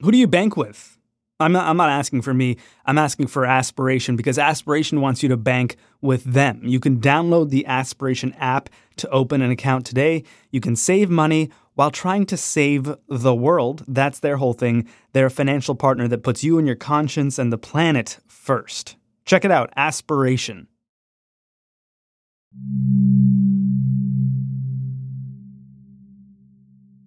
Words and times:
Who 0.00 0.12
do 0.12 0.18
you 0.18 0.28
bank 0.28 0.56
with? 0.56 0.98
I'm 1.40 1.52
not, 1.52 1.66
I'm 1.66 1.76
not 1.76 1.90
asking 1.90 2.22
for 2.22 2.34
me. 2.34 2.56
I'm 2.84 2.98
asking 2.98 3.28
for 3.28 3.44
Aspiration 3.44 4.16
because 4.16 4.38
Aspiration 4.38 5.00
wants 5.00 5.22
you 5.22 5.28
to 5.28 5.36
bank 5.36 5.76
with 6.00 6.24
them. 6.24 6.62
You 6.64 6.80
can 6.80 7.00
download 7.00 7.50
the 7.50 7.66
Aspiration 7.66 8.32
app 8.34 8.68
to 8.96 9.08
open 9.10 9.42
an 9.42 9.50
account 9.50 9.86
today. 9.86 10.24
You 10.50 10.60
can 10.60 10.74
save 10.74 11.10
money 11.10 11.50
while 11.74 11.92
trying 11.92 12.26
to 12.26 12.36
save 12.36 12.92
the 13.08 13.34
world. 13.34 13.84
That's 13.86 14.18
their 14.18 14.38
whole 14.38 14.52
thing. 14.52 14.88
They're 15.12 15.26
a 15.26 15.30
financial 15.30 15.76
partner 15.76 16.08
that 16.08 16.24
puts 16.24 16.42
you 16.42 16.58
and 16.58 16.66
your 16.66 16.76
conscience 16.76 17.38
and 17.38 17.52
the 17.52 17.58
planet 17.58 18.18
first. 18.26 18.96
Check 19.24 19.44
it 19.44 19.52
out 19.52 19.72
Aspiration. 19.76 20.66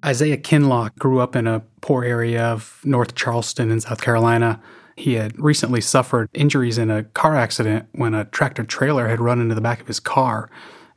Isaiah 0.03 0.37
Kinloch 0.37 0.95
grew 0.97 1.19
up 1.19 1.35
in 1.35 1.45
a 1.45 1.61
poor 1.81 2.03
area 2.03 2.43
of 2.43 2.81
North 2.83 3.13
Charleston 3.15 3.69
in 3.69 3.81
South 3.81 4.01
Carolina. 4.01 4.59
He 4.95 5.13
had 5.13 5.39
recently 5.39 5.81
suffered 5.81 6.27
injuries 6.33 6.77
in 6.77 6.89
a 6.89 7.03
car 7.03 7.35
accident 7.35 7.87
when 7.93 8.15
a 8.15 8.25
tractor 8.25 8.63
trailer 8.63 9.07
had 9.07 9.19
run 9.19 9.39
into 9.39 9.53
the 9.53 9.61
back 9.61 9.79
of 9.79 9.87
his 9.87 9.99
car 9.99 10.49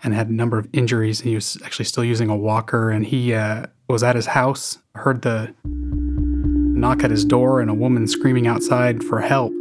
and 0.02 0.14
had 0.14 0.28
a 0.28 0.32
number 0.32 0.58
of 0.58 0.68
injuries. 0.72 1.20
He 1.20 1.34
was 1.34 1.58
actually 1.64 1.84
still 1.84 2.04
using 2.04 2.28
a 2.30 2.36
walker, 2.36 2.90
and 2.90 3.06
he 3.06 3.34
uh, 3.34 3.66
was 3.88 4.02
at 4.02 4.16
his 4.16 4.26
house, 4.26 4.78
heard 4.94 5.22
the 5.22 5.54
knock 5.64 7.04
at 7.04 7.10
his 7.10 7.24
door, 7.24 7.60
and 7.60 7.70
a 7.70 7.74
woman 7.74 8.06
screaming 8.06 8.46
outside 8.46 9.04
for 9.04 9.20
help. 9.20 9.52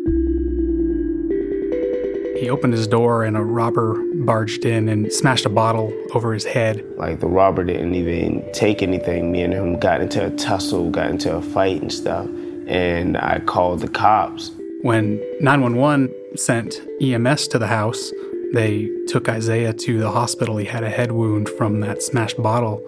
He 2.37 2.49
opened 2.49 2.73
his 2.73 2.87
door 2.87 3.23
and 3.23 3.37
a 3.37 3.41
robber 3.41 4.03
barged 4.25 4.65
in 4.65 4.89
and 4.89 5.11
smashed 5.11 5.45
a 5.45 5.49
bottle 5.49 5.93
over 6.13 6.33
his 6.33 6.45
head. 6.45 6.83
Like 6.97 7.19
the 7.19 7.27
robber 7.27 7.63
didn't 7.63 7.95
even 7.95 8.43
take 8.53 8.81
anything. 8.81 9.31
Me 9.31 9.43
and 9.43 9.53
him 9.53 9.79
got 9.79 10.01
into 10.01 10.25
a 10.25 10.29
tussle, 10.31 10.89
got 10.89 11.09
into 11.09 11.35
a 11.35 11.41
fight 11.41 11.81
and 11.81 11.91
stuff. 11.91 12.27
And 12.67 13.17
I 13.17 13.39
called 13.39 13.81
the 13.81 13.87
cops. 13.87 14.51
When 14.81 15.21
911 15.39 16.13
sent 16.35 16.81
EMS 17.01 17.47
to 17.49 17.59
the 17.59 17.67
house, 17.67 18.11
they 18.53 18.89
took 19.07 19.29
Isaiah 19.29 19.73
to 19.73 19.99
the 19.99 20.11
hospital. 20.11 20.57
He 20.57 20.65
had 20.65 20.83
a 20.83 20.89
head 20.89 21.11
wound 21.11 21.49
from 21.49 21.79
that 21.81 22.03
smashed 22.03 22.41
bottle. 22.41 22.85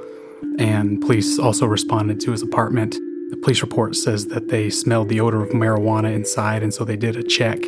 And 0.59 1.01
police 1.01 1.39
also 1.39 1.65
responded 1.65 2.19
to 2.21 2.31
his 2.31 2.41
apartment. 2.41 2.97
The 3.31 3.37
police 3.37 3.61
report 3.61 3.95
says 3.95 4.27
that 4.27 4.49
they 4.49 4.69
smelled 4.69 5.09
the 5.09 5.19
odor 5.19 5.41
of 5.41 5.49
marijuana 5.49 6.13
inside, 6.13 6.61
and 6.61 6.73
so 6.73 6.85
they 6.85 6.95
did 6.95 7.17
a 7.17 7.23
check. 7.23 7.59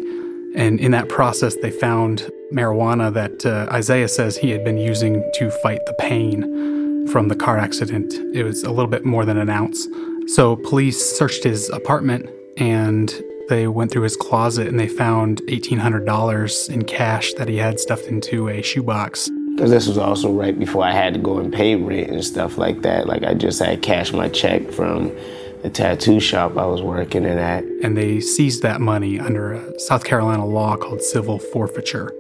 And 0.56 0.80
in 0.80 0.92
that 0.92 1.10
process, 1.10 1.56
they 1.62 1.72
found 1.72 2.30
marijuana 2.52 3.14
that 3.14 3.46
uh, 3.46 3.68
Isaiah 3.72 4.08
says 4.08 4.38
he 4.38 4.50
had 4.50 4.64
been 4.64 4.78
using 4.78 5.24
to 5.36 5.52
fight 5.52 5.86
the 5.86 5.94
pain 5.94 7.08
from 7.08 7.28
the 7.28 7.36
car 7.36 7.58
accident. 7.58 8.14
It 8.34 8.44
was 8.44 8.64
a 8.64 8.70
little 8.70 8.90
bit 8.90 9.06
more 9.06 9.26
than 9.26 9.38
an 9.38 9.50
ounce. 9.50 9.88
So 10.28 10.56
police 10.58 11.04
searched 11.18 11.44
his 11.44 11.70
apartment 11.70 12.30
and 12.58 13.14
they 13.50 13.68
went 13.68 13.92
through 13.92 14.02
his 14.02 14.18
closet 14.18 14.68
and 14.68 14.80
they 14.80 14.88
found 14.90 15.42
$1,800 15.44 16.70
in 16.70 16.84
cash 16.84 17.34
that 17.34 17.48
he 17.48 17.58
had 17.58 17.80
stuffed 17.80 18.06
into 18.08 18.50
a 18.50 18.62
shoebox. 18.62 19.30
Because 19.56 19.72
this 19.72 19.88
was 19.88 19.98
also 19.98 20.32
right 20.32 20.58
before 20.58 20.84
I 20.84 20.92
had 20.92 21.14
to 21.14 21.20
go 21.20 21.40
and 21.40 21.52
pay 21.52 21.76
rent 21.76 22.12
and 22.12 22.24
stuff 22.24 22.58
like 22.58 22.82
that. 22.82 23.08
Like 23.08 23.24
I 23.24 23.34
just 23.34 23.60
had 23.60 23.82
cashed 23.82 24.14
my 24.14 24.28
check 24.30 24.70
from 24.72 25.16
the 25.62 25.70
tattoo 25.70 26.20
shop 26.20 26.58
I 26.58 26.66
was 26.66 26.82
working 26.82 27.24
in 27.24 27.38
at. 27.38 27.64
And 27.84 27.98
they 27.98 28.20
seized 28.20 28.62
that 28.64 28.82
money 28.82 29.20
under 29.20 29.54
a 29.54 29.80
South 29.80 30.04
Carolina 30.04 30.46
law 30.46 30.78
called 30.78 31.02
civil 31.02 31.40
forfeiture. 31.40 32.12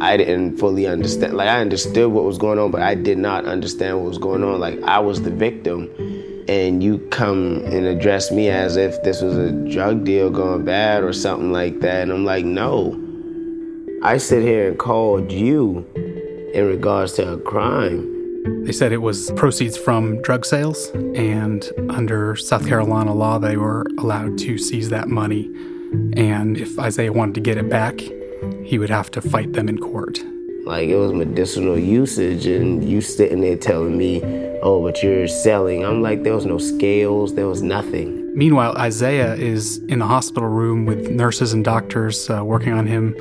I 0.00 0.16
didn't 0.16 0.56
fully 0.56 0.88
understand. 0.88 1.34
Like, 1.34 1.48
I 1.48 1.60
understood 1.60 2.10
what 2.10 2.24
was 2.24 2.36
going 2.36 2.58
on, 2.58 2.72
but 2.72 2.82
I 2.82 2.96
did 2.96 3.18
not 3.18 3.44
understand 3.44 3.98
what 3.98 4.08
was 4.08 4.18
going 4.18 4.42
on. 4.42 4.58
Like, 4.58 4.82
I 4.82 4.98
was 4.98 5.22
the 5.22 5.30
victim, 5.30 5.88
and 6.48 6.82
you 6.82 6.98
come 7.10 7.62
and 7.66 7.86
address 7.86 8.32
me 8.32 8.48
as 8.48 8.76
if 8.76 9.00
this 9.04 9.22
was 9.22 9.36
a 9.36 9.52
drug 9.70 10.04
deal 10.04 10.28
going 10.28 10.64
bad 10.64 11.04
or 11.04 11.12
something 11.12 11.52
like 11.52 11.80
that. 11.80 12.02
And 12.02 12.12
I'm 12.12 12.24
like, 12.24 12.44
no. 12.44 12.98
I 14.02 14.16
sit 14.16 14.42
here 14.42 14.68
and 14.68 14.76
called 14.76 15.30
you 15.30 15.86
in 16.52 16.66
regards 16.66 17.12
to 17.14 17.34
a 17.34 17.38
crime. 17.38 18.11
They 18.44 18.72
said 18.72 18.92
it 18.92 18.98
was 18.98 19.30
proceeds 19.32 19.76
from 19.76 20.20
drug 20.22 20.44
sales, 20.44 20.88
and 21.14 21.68
under 21.88 22.34
South 22.34 22.66
Carolina 22.66 23.14
law, 23.14 23.38
they 23.38 23.56
were 23.56 23.86
allowed 23.98 24.38
to 24.38 24.58
seize 24.58 24.88
that 24.90 25.08
money. 25.08 25.50
And 26.16 26.56
if 26.56 26.78
Isaiah 26.78 27.12
wanted 27.12 27.34
to 27.36 27.40
get 27.40 27.56
it 27.56 27.68
back, 27.68 28.00
he 28.64 28.78
would 28.78 28.90
have 28.90 29.10
to 29.12 29.20
fight 29.20 29.52
them 29.52 29.68
in 29.68 29.78
court. 29.78 30.24
Like 30.64 30.88
it 30.88 30.96
was 30.96 31.12
medicinal 31.12 31.78
usage, 31.78 32.46
and 32.46 32.88
you 32.88 33.00
sitting 33.00 33.40
there 33.40 33.56
telling 33.56 33.96
me, 33.96 34.22
oh, 34.62 34.82
but 34.82 35.02
you're 35.02 35.28
selling. 35.28 35.84
I'm 35.84 36.02
like, 36.02 36.22
there 36.24 36.34
was 36.34 36.46
no 36.46 36.58
scales, 36.58 37.34
there 37.34 37.48
was 37.48 37.62
nothing. 37.62 38.36
Meanwhile, 38.36 38.76
Isaiah 38.76 39.34
is 39.34 39.78
in 39.88 39.98
the 40.00 40.06
hospital 40.06 40.48
room 40.48 40.86
with 40.86 41.10
nurses 41.10 41.52
and 41.52 41.64
doctors 41.64 42.30
uh, 42.30 42.44
working 42.44 42.72
on 42.72 42.86
him 42.86 43.14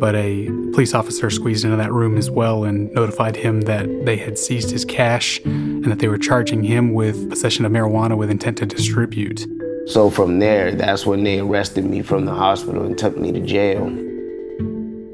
but 0.00 0.16
a 0.16 0.46
police 0.72 0.94
officer 0.94 1.28
squeezed 1.28 1.62
into 1.64 1.76
that 1.76 1.92
room 1.92 2.16
as 2.16 2.30
well 2.30 2.64
and 2.64 2.90
notified 2.92 3.36
him 3.36 3.60
that 3.62 3.86
they 4.06 4.16
had 4.16 4.38
seized 4.38 4.70
his 4.70 4.84
cash 4.84 5.38
and 5.44 5.84
that 5.84 5.98
they 5.98 6.08
were 6.08 6.18
charging 6.18 6.64
him 6.64 6.94
with 6.94 7.28
possession 7.28 7.66
of 7.66 7.70
marijuana 7.70 8.16
with 8.16 8.30
intent 8.30 8.56
to 8.58 8.66
distribute. 8.66 9.46
So 9.86 10.08
from 10.08 10.38
there, 10.38 10.72
that's 10.72 11.04
when 11.04 11.22
they 11.22 11.40
arrested 11.40 11.84
me 11.84 12.00
from 12.00 12.24
the 12.24 12.34
hospital 12.34 12.84
and 12.84 12.96
took 12.96 13.16
me 13.18 13.30
to 13.32 13.40
jail. 13.40 13.86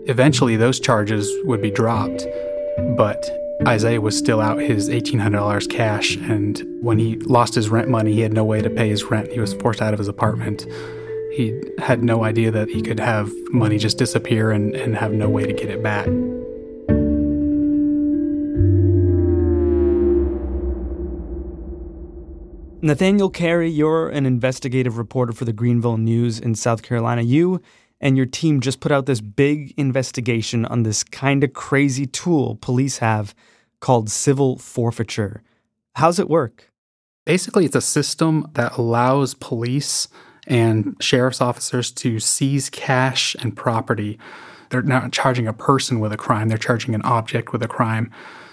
Eventually, 0.08 0.54
those 0.54 0.78
charges 0.78 1.32
would 1.44 1.60
be 1.60 1.70
dropped, 1.70 2.24
but 2.96 3.28
Isaiah 3.66 4.00
was 4.00 4.16
still 4.16 4.40
out 4.40 4.58
his 4.58 4.88
$1,800 4.88 5.68
cash, 5.68 6.14
and 6.16 6.62
when 6.80 6.98
he 6.98 7.16
lost 7.16 7.56
his 7.56 7.68
rent 7.68 7.88
money, 7.88 8.12
he 8.12 8.20
had 8.20 8.32
no 8.32 8.44
way 8.44 8.62
to 8.62 8.70
pay 8.70 8.88
his 8.88 9.02
rent. 9.04 9.32
He 9.32 9.40
was 9.40 9.54
forced 9.54 9.82
out 9.82 9.92
of 9.92 9.98
his 9.98 10.06
apartment. 10.06 10.66
He 11.36 11.52
had 11.76 12.02
no 12.02 12.24
idea 12.24 12.50
that 12.50 12.70
he 12.70 12.80
could 12.80 12.98
have 12.98 13.30
money 13.50 13.76
just 13.76 13.98
disappear 13.98 14.52
and, 14.52 14.74
and 14.74 14.96
have 14.96 15.12
no 15.12 15.28
way 15.28 15.44
to 15.44 15.52
get 15.52 15.68
it 15.68 15.82
back. 15.82 16.06
Nathaniel 22.80 23.28
Cary, 23.28 23.68
you're 23.68 24.08
an 24.08 24.24
investigative 24.24 24.96
reporter 24.96 25.34
for 25.34 25.44
the 25.44 25.52
Greenville 25.52 25.98
News 25.98 26.40
in 26.40 26.54
South 26.54 26.82
Carolina. 26.82 27.20
You 27.20 27.60
and 28.00 28.16
your 28.16 28.24
team 28.24 28.62
just 28.62 28.80
put 28.80 28.90
out 28.90 29.04
this 29.04 29.20
big 29.20 29.74
investigation 29.76 30.64
on 30.64 30.84
this 30.84 31.04
kind 31.04 31.44
of 31.44 31.52
crazy 31.52 32.06
tool 32.06 32.56
police 32.62 32.96
have 32.98 33.34
called 33.80 34.08
civil 34.08 34.56
forfeiture. 34.56 35.42
How's 35.96 36.18
it 36.18 36.30
work? 36.30 36.72
Basically, 37.26 37.66
it's 37.66 37.76
a 37.76 37.82
system 37.82 38.50
that 38.54 38.78
allows 38.78 39.34
police 39.34 40.08
and 40.46 40.96
sheriff's 41.00 41.40
officers 41.40 41.90
to 41.92 42.20
seize 42.20 42.70
cash 42.70 43.36
and 43.40 43.56
property. 43.56 44.18
They're 44.70 44.82
not 44.82 45.12
charging 45.12 45.46
a 45.46 45.52
person 45.52 46.00
with 46.00 46.12
a 46.12 46.16
crime, 46.16 46.48
they're 46.48 46.58
charging 46.58 46.94
an 46.94 47.02
object 47.02 47.52
with 47.52 47.62
a 47.62 47.68
crime. 47.68 48.10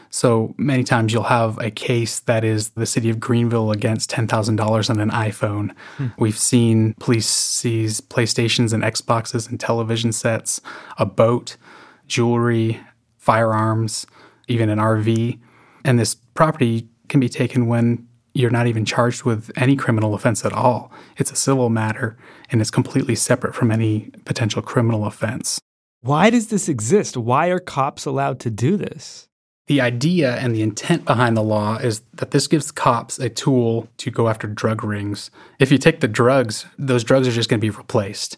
So 0.09 0.53
many 0.59 0.83
times 0.83 1.11
you'll 1.11 1.23
have 1.23 1.57
a 1.57 1.71
case 1.71 2.19
that 2.19 2.43
is 2.43 2.69
the 2.69 2.85
city 2.85 3.09
of 3.09 3.19
Greenville 3.19 3.71
against 3.71 4.11
$10,000 4.11 4.89
on 4.91 4.99
an 4.99 5.09
iPhone. 5.09 5.71
Hmm. 5.97 6.07
We've 6.19 6.37
seen 6.37 6.93
police 6.99 7.25
seize 7.25 7.99
PlayStations 7.99 8.73
and 8.73 8.83
Xboxes 8.83 9.49
and 9.49 9.59
television 9.59 10.11
sets, 10.11 10.61
a 10.99 11.05
boat, 11.07 11.57
jewelry, 12.05 12.79
firearms, 13.17 14.05
even 14.47 14.69
an 14.69 14.77
RV. 14.77 15.39
And 15.83 15.97
this 15.97 16.13
property 16.13 16.87
can 17.09 17.19
be 17.19 17.29
taken 17.29 17.65
when 17.65 18.07
you're 18.33 18.49
not 18.49 18.67
even 18.67 18.85
charged 18.85 19.23
with 19.23 19.51
any 19.55 19.75
criminal 19.75 20.15
offense 20.15 20.43
at 20.43 20.53
all. 20.53 20.91
It's 21.17 21.31
a 21.31 21.35
civil 21.35 21.69
matter 21.69 22.17
and 22.49 22.61
it's 22.61 22.71
completely 22.71 23.15
separate 23.15 23.55
from 23.55 23.71
any 23.71 24.11
potential 24.25 24.61
criminal 24.61 25.05
offense. 25.05 25.59
Why 26.01 26.29
does 26.29 26.47
this 26.47 26.67
exist? 26.67 27.15
Why 27.15 27.47
are 27.47 27.59
cops 27.59 28.05
allowed 28.05 28.39
to 28.41 28.49
do 28.49 28.75
this? 28.75 29.27
The 29.67 29.79
idea 29.79 30.35
and 30.35 30.53
the 30.53 30.61
intent 30.61 31.05
behind 31.05 31.37
the 31.37 31.43
law 31.43 31.77
is 31.77 32.01
that 32.15 32.31
this 32.31 32.47
gives 32.47 32.71
cops 32.71 33.19
a 33.19 33.29
tool 33.29 33.87
to 33.97 34.11
go 34.11 34.27
after 34.27 34.47
drug 34.47 34.83
rings. 34.83 35.31
If 35.59 35.71
you 35.71 35.77
take 35.77 36.01
the 36.01 36.09
drugs, 36.09 36.65
those 36.77 37.05
drugs 37.05 37.27
are 37.27 37.31
just 37.31 37.49
going 37.49 37.61
to 37.61 37.65
be 37.65 37.69
replaced. 37.69 38.37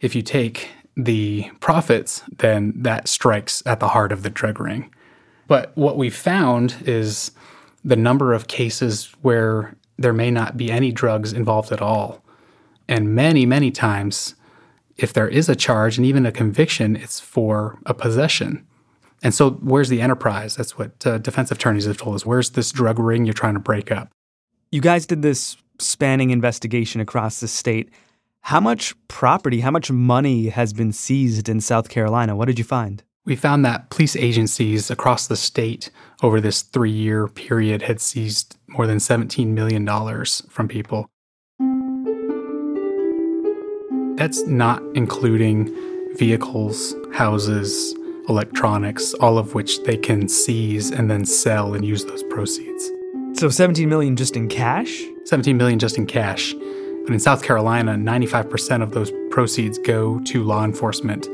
If 0.00 0.14
you 0.14 0.22
take 0.22 0.70
the 0.96 1.50
profits, 1.60 2.22
then 2.38 2.72
that 2.76 3.08
strikes 3.08 3.62
at 3.66 3.80
the 3.80 3.88
heart 3.88 4.12
of 4.12 4.22
the 4.22 4.30
drug 4.30 4.58
ring. 4.58 4.90
But 5.46 5.76
what 5.76 5.98
we 5.98 6.08
found 6.08 6.76
is 6.86 7.32
the 7.86 7.96
number 7.96 8.32
of 8.32 8.48
cases 8.48 9.14
where 9.22 9.76
there 9.96 10.12
may 10.12 10.30
not 10.30 10.56
be 10.56 10.72
any 10.72 10.90
drugs 10.90 11.32
involved 11.32 11.70
at 11.70 11.80
all. 11.80 12.20
And 12.88 13.14
many, 13.14 13.46
many 13.46 13.70
times, 13.70 14.34
if 14.96 15.12
there 15.12 15.28
is 15.28 15.48
a 15.48 15.54
charge 15.54 15.96
and 15.96 16.04
even 16.04 16.26
a 16.26 16.32
conviction, 16.32 16.96
it's 16.96 17.20
for 17.20 17.78
a 17.86 17.94
possession. 17.94 18.66
And 19.22 19.32
so, 19.32 19.50
where's 19.50 19.88
the 19.88 20.02
enterprise? 20.02 20.56
That's 20.56 20.76
what 20.76 21.06
uh, 21.06 21.18
defense 21.18 21.50
attorneys 21.52 21.86
have 21.86 21.96
told 21.96 22.16
us. 22.16 22.26
Where's 22.26 22.50
this 22.50 22.72
drug 22.72 22.98
ring 22.98 23.24
you're 23.24 23.32
trying 23.32 23.54
to 23.54 23.60
break 23.60 23.92
up? 23.92 24.10
You 24.72 24.80
guys 24.80 25.06
did 25.06 25.22
this 25.22 25.56
spanning 25.78 26.30
investigation 26.30 27.00
across 27.00 27.40
the 27.40 27.48
state. 27.48 27.90
How 28.40 28.60
much 28.60 28.94
property, 29.08 29.60
how 29.60 29.70
much 29.70 29.90
money 29.90 30.48
has 30.48 30.72
been 30.72 30.92
seized 30.92 31.48
in 31.48 31.60
South 31.60 31.88
Carolina? 31.88 32.34
What 32.34 32.46
did 32.46 32.58
you 32.58 32.64
find? 32.64 33.02
We 33.26 33.34
found 33.34 33.64
that 33.64 33.90
police 33.90 34.14
agencies 34.14 34.88
across 34.88 35.26
the 35.26 35.34
state 35.34 35.90
over 36.22 36.40
this 36.40 36.62
three 36.62 36.92
year 36.92 37.26
period 37.26 37.82
had 37.82 38.00
seized 38.00 38.56
more 38.68 38.86
than 38.86 38.98
$17 38.98 39.48
million 39.48 39.84
from 40.48 40.68
people. 40.68 41.10
That's 44.16 44.46
not 44.46 44.80
including 44.94 45.74
vehicles, 46.16 46.94
houses, 47.12 47.96
electronics, 48.28 49.12
all 49.14 49.38
of 49.38 49.54
which 49.54 49.82
they 49.82 49.96
can 49.96 50.28
seize 50.28 50.92
and 50.92 51.10
then 51.10 51.24
sell 51.24 51.74
and 51.74 51.84
use 51.84 52.04
those 52.04 52.22
proceeds. 52.24 52.90
So 53.32 53.48
17 53.48 53.88
million 53.88 54.14
just 54.14 54.36
in 54.36 54.48
cash? 54.48 55.02
17 55.24 55.56
million 55.56 55.80
just 55.80 55.98
in 55.98 56.06
cash. 56.06 56.54
But 56.54 57.12
in 57.12 57.18
South 57.18 57.42
Carolina, 57.42 57.94
95% 57.94 58.82
of 58.82 58.92
those 58.92 59.12
proceeds 59.30 59.78
go 59.78 60.20
to 60.20 60.44
law 60.44 60.64
enforcement. 60.64 61.28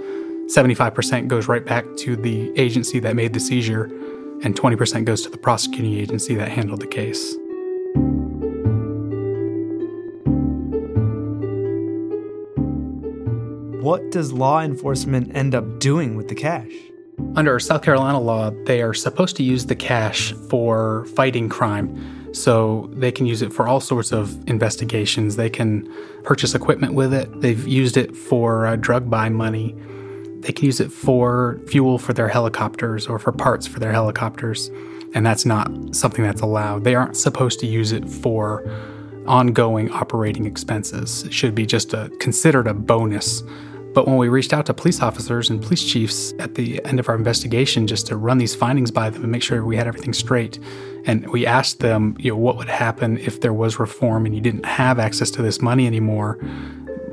75% 0.52 1.28
goes 1.28 1.49
right 1.49 1.64
back 1.64 1.87
to 1.96 2.14
the 2.14 2.52
agency 2.58 2.99
that 3.00 3.16
made 3.16 3.32
the 3.32 3.40
seizure, 3.40 3.84
and 4.43 4.54
20% 4.54 5.06
goes 5.06 5.22
to 5.22 5.31
the 5.31 5.38
prosecuting 5.38 5.94
agency 5.94 6.34
that 6.34 6.49
handled 6.49 6.82
the 6.82 6.87
case. 6.87 7.37
What 13.82 14.10
does 14.10 14.31
law 14.31 14.60
enforcement 14.60 15.34
end 15.34 15.54
up 15.54 15.78
doing 15.78 16.16
with 16.16 16.28
the 16.28 16.34
cash? 16.34 16.70
Under 17.34 17.58
South 17.58 17.82
Carolina 17.82 18.20
law, 18.20 18.50
they 18.66 18.82
are 18.82 18.93
supposed 18.93 19.37
to 19.37 19.43
use 19.43 19.64
the 19.64 19.75
cash 19.75 20.34
for 20.50 21.06
fighting 21.16 21.49
crime. 21.49 22.34
So 22.34 22.90
they 22.93 23.10
can 23.10 23.25
use 23.25 23.40
it 23.40 23.54
for 23.54 23.66
all 23.66 23.81
sorts 23.81 24.12
of 24.12 24.46
investigations. 24.49 25.37
They 25.37 25.50
can 25.50 25.90
purchase 26.25 26.54
equipment 26.54 26.93
with 26.93 27.14
it. 27.14 27.40
They've 27.40 27.66
used 27.66 27.96
it 27.96 28.14
for 28.14 28.66
uh, 28.66 28.76
drug 28.76 29.08
buy 29.08 29.31
money. 29.31 29.75
They 30.42 30.52
can 30.52 30.66
use 30.66 30.80
it 30.80 30.92
for 30.92 31.60
fuel 31.66 31.98
for 31.98 32.12
their 32.12 32.28
helicopters 32.28 33.06
or 33.06 33.18
for 33.18 33.32
parts 33.32 33.66
for 33.66 33.80
their 33.80 33.92
helicopters. 33.92 34.70
And 35.14 35.26
that's 35.26 35.44
not 35.44 35.70
something 35.94 36.24
that's 36.24 36.40
allowed. 36.40 36.84
They 36.84 36.94
aren't 36.94 37.16
supposed 37.16 37.60
to 37.60 37.66
use 37.66 37.92
it 37.92 38.08
for 38.08 38.64
ongoing 39.26 39.90
operating 39.90 40.46
expenses. 40.46 41.24
It 41.24 41.32
should 41.32 41.54
be 41.54 41.66
just 41.66 41.94
a 41.94 42.10
considered 42.18 42.66
a 42.66 42.74
bonus 42.74 43.42
but 43.94 44.06
when 44.06 44.16
we 44.16 44.28
reached 44.28 44.52
out 44.52 44.66
to 44.66 44.74
police 44.74 45.02
officers 45.02 45.50
and 45.50 45.60
police 45.60 45.84
chiefs 45.84 46.32
at 46.38 46.54
the 46.54 46.82
end 46.84 46.98
of 46.98 47.08
our 47.08 47.14
investigation 47.14 47.86
just 47.86 48.06
to 48.06 48.16
run 48.16 48.38
these 48.38 48.54
findings 48.54 48.90
by 48.90 49.10
them 49.10 49.22
and 49.22 49.30
make 49.30 49.42
sure 49.42 49.64
we 49.64 49.76
had 49.76 49.86
everything 49.86 50.14
straight, 50.14 50.58
and 51.04 51.28
we 51.30 51.44
asked 51.44 51.80
them, 51.80 52.16
you 52.18 52.30
know, 52.30 52.36
what 52.36 52.56
would 52.56 52.68
happen 52.68 53.18
if 53.18 53.40
there 53.40 53.52
was 53.52 53.78
reform 53.78 54.24
and 54.24 54.34
you 54.34 54.40
didn't 54.40 54.64
have 54.64 54.98
access 54.98 55.30
to 55.32 55.42
this 55.42 55.60
money 55.60 55.86
anymore, 55.86 56.38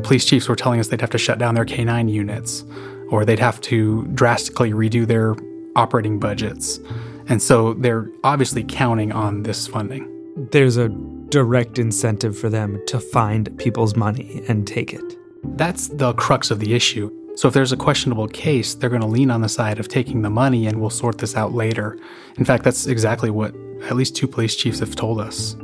police 0.03 0.23
chiefs 0.23 0.47
were 0.47 0.55
telling 0.55 0.79
us 0.79 0.87
they'd 0.87 1.01
have 1.01 1.09
to 1.09 1.17
shut 1.17 1.37
down 1.37 1.55
their 1.55 1.65
K9 1.65 2.09
units 2.09 2.63
or 3.11 3.25
they'd 3.25 3.39
have 3.39 3.59
to 3.61 4.05
drastically 4.13 4.71
redo 4.71 5.05
their 5.05 5.35
operating 5.75 6.19
budgets. 6.19 6.79
And 7.27 7.41
so 7.41 7.73
they're 7.75 8.09
obviously 8.23 8.63
counting 8.63 9.11
on 9.11 9.43
this 9.43 9.67
funding. 9.67 10.07
There's 10.51 10.77
a 10.77 10.89
direct 10.89 11.77
incentive 11.77 12.37
for 12.37 12.49
them 12.49 12.81
to 12.87 12.99
find 12.99 13.55
people's 13.57 13.95
money 13.95 14.43
and 14.47 14.65
take 14.65 14.93
it. 14.93 15.17
That's 15.43 15.87
the 15.89 16.13
crux 16.13 16.51
of 16.51 16.59
the 16.59 16.73
issue. 16.73 17.11
So 17.35 17.47
if 17.47 17.53
there's 17.53 17.71
a 17.71 17.77
questionable 17.77 18.27
case, 18.27 18.73
they're 18.73 18.89
going 18.89 19.01
to 19.01 19.07
lean 19.07 19.31
on 19.31 19.41
the 19.41 19.49
side 19.49 19.79
of 19.79 19.87
taking 19.87 20.23
the 20.23 20.29
money 20.29 20.67
and 20.67 20.81
we'll 20.81 20.89
sort 20.89 21.19
this 21.19 21.35
out 21.35 21.53
later. 21.53 21.97
In 22.37 22.45
fact, 22.45 22.63
that's 22.63 22.87
exactly 22.87 23.29
what 23.29 23.55
at 23.83 23.95
least 23.95 24.15
two 24.15 24.27
police 24.27 24.55
chiefs 24.55 24.79
have 24.79 24.95
told 24.95 25.21
us. 25.21 25.55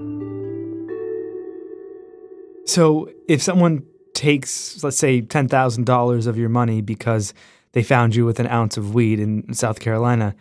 So 2.65 3.09
if 3.27 3.41
someone 3.41 3.85
takes, 4.15 4.83
let's 4.83 4.97
say, 4.97 5.21
$10,000 5.21 6.27
of 6.27 6.37
your 6.37 6.49
money 6.49 6.81
because 6.81 7.33
they 7.73 7.83
found 7.83 8.15
you 8.15 8.25
with 8.25 8.39
an 8.39 8.47
ounce 8.47 8.77
of 8.77 8.93
weed 8.93 9.19
in 9.19 9.53
South 9.53 9.79
Carolina, 9.79 10.35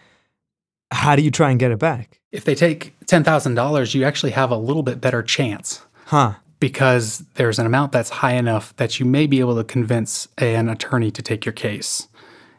how 0.90 1.16
do 1.16 1.22
you 1.22 1.30
try 1.30 1.50
and 1.50 1.58
get 1.58 1.70
it 1.72 1.78
back? 1.78 2.20
If 2.32 2.44
they 2.44 2.54
take 2.54 2.94
$10,000, 3.06 3.94
you 3.94 4.04
actually 4.04 4.32
have 4.32 4.50
a 4.50 4.56
little 4.56 4.82
bit 4.82 5.00
better 5.00 5.22
chance. 5.22 5.84
Huh 6.06 6.34
because 6.64 7.22
there's 7.34 7.58
an 7.58 7.66
amount 7.66 7.92
that's 7.92 8.08
high 8.08 8.32
enough 8.32 8.74
that 8.76 8.98
you 8.98 9.04
may 9.04 9.26
be 9.26 9.38
able 9.40 9.54
to 9.54 9.64
convince 9.64 10.26
an 10.38 10.70
attorney 10.70 11.10
to 11.10 11.20
take 11.20 11.44
your 11.44 11.52
case. 11.52 12.08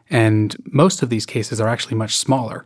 And 0.08 0.54
most 0.64 1.02
of 1.02 1.08
these 1.08 1.26
cases 1.26 1.60
are 1.60 1.66
actually 1.66 1.96
much 1.96 2.16
smaller. 2.16 2.64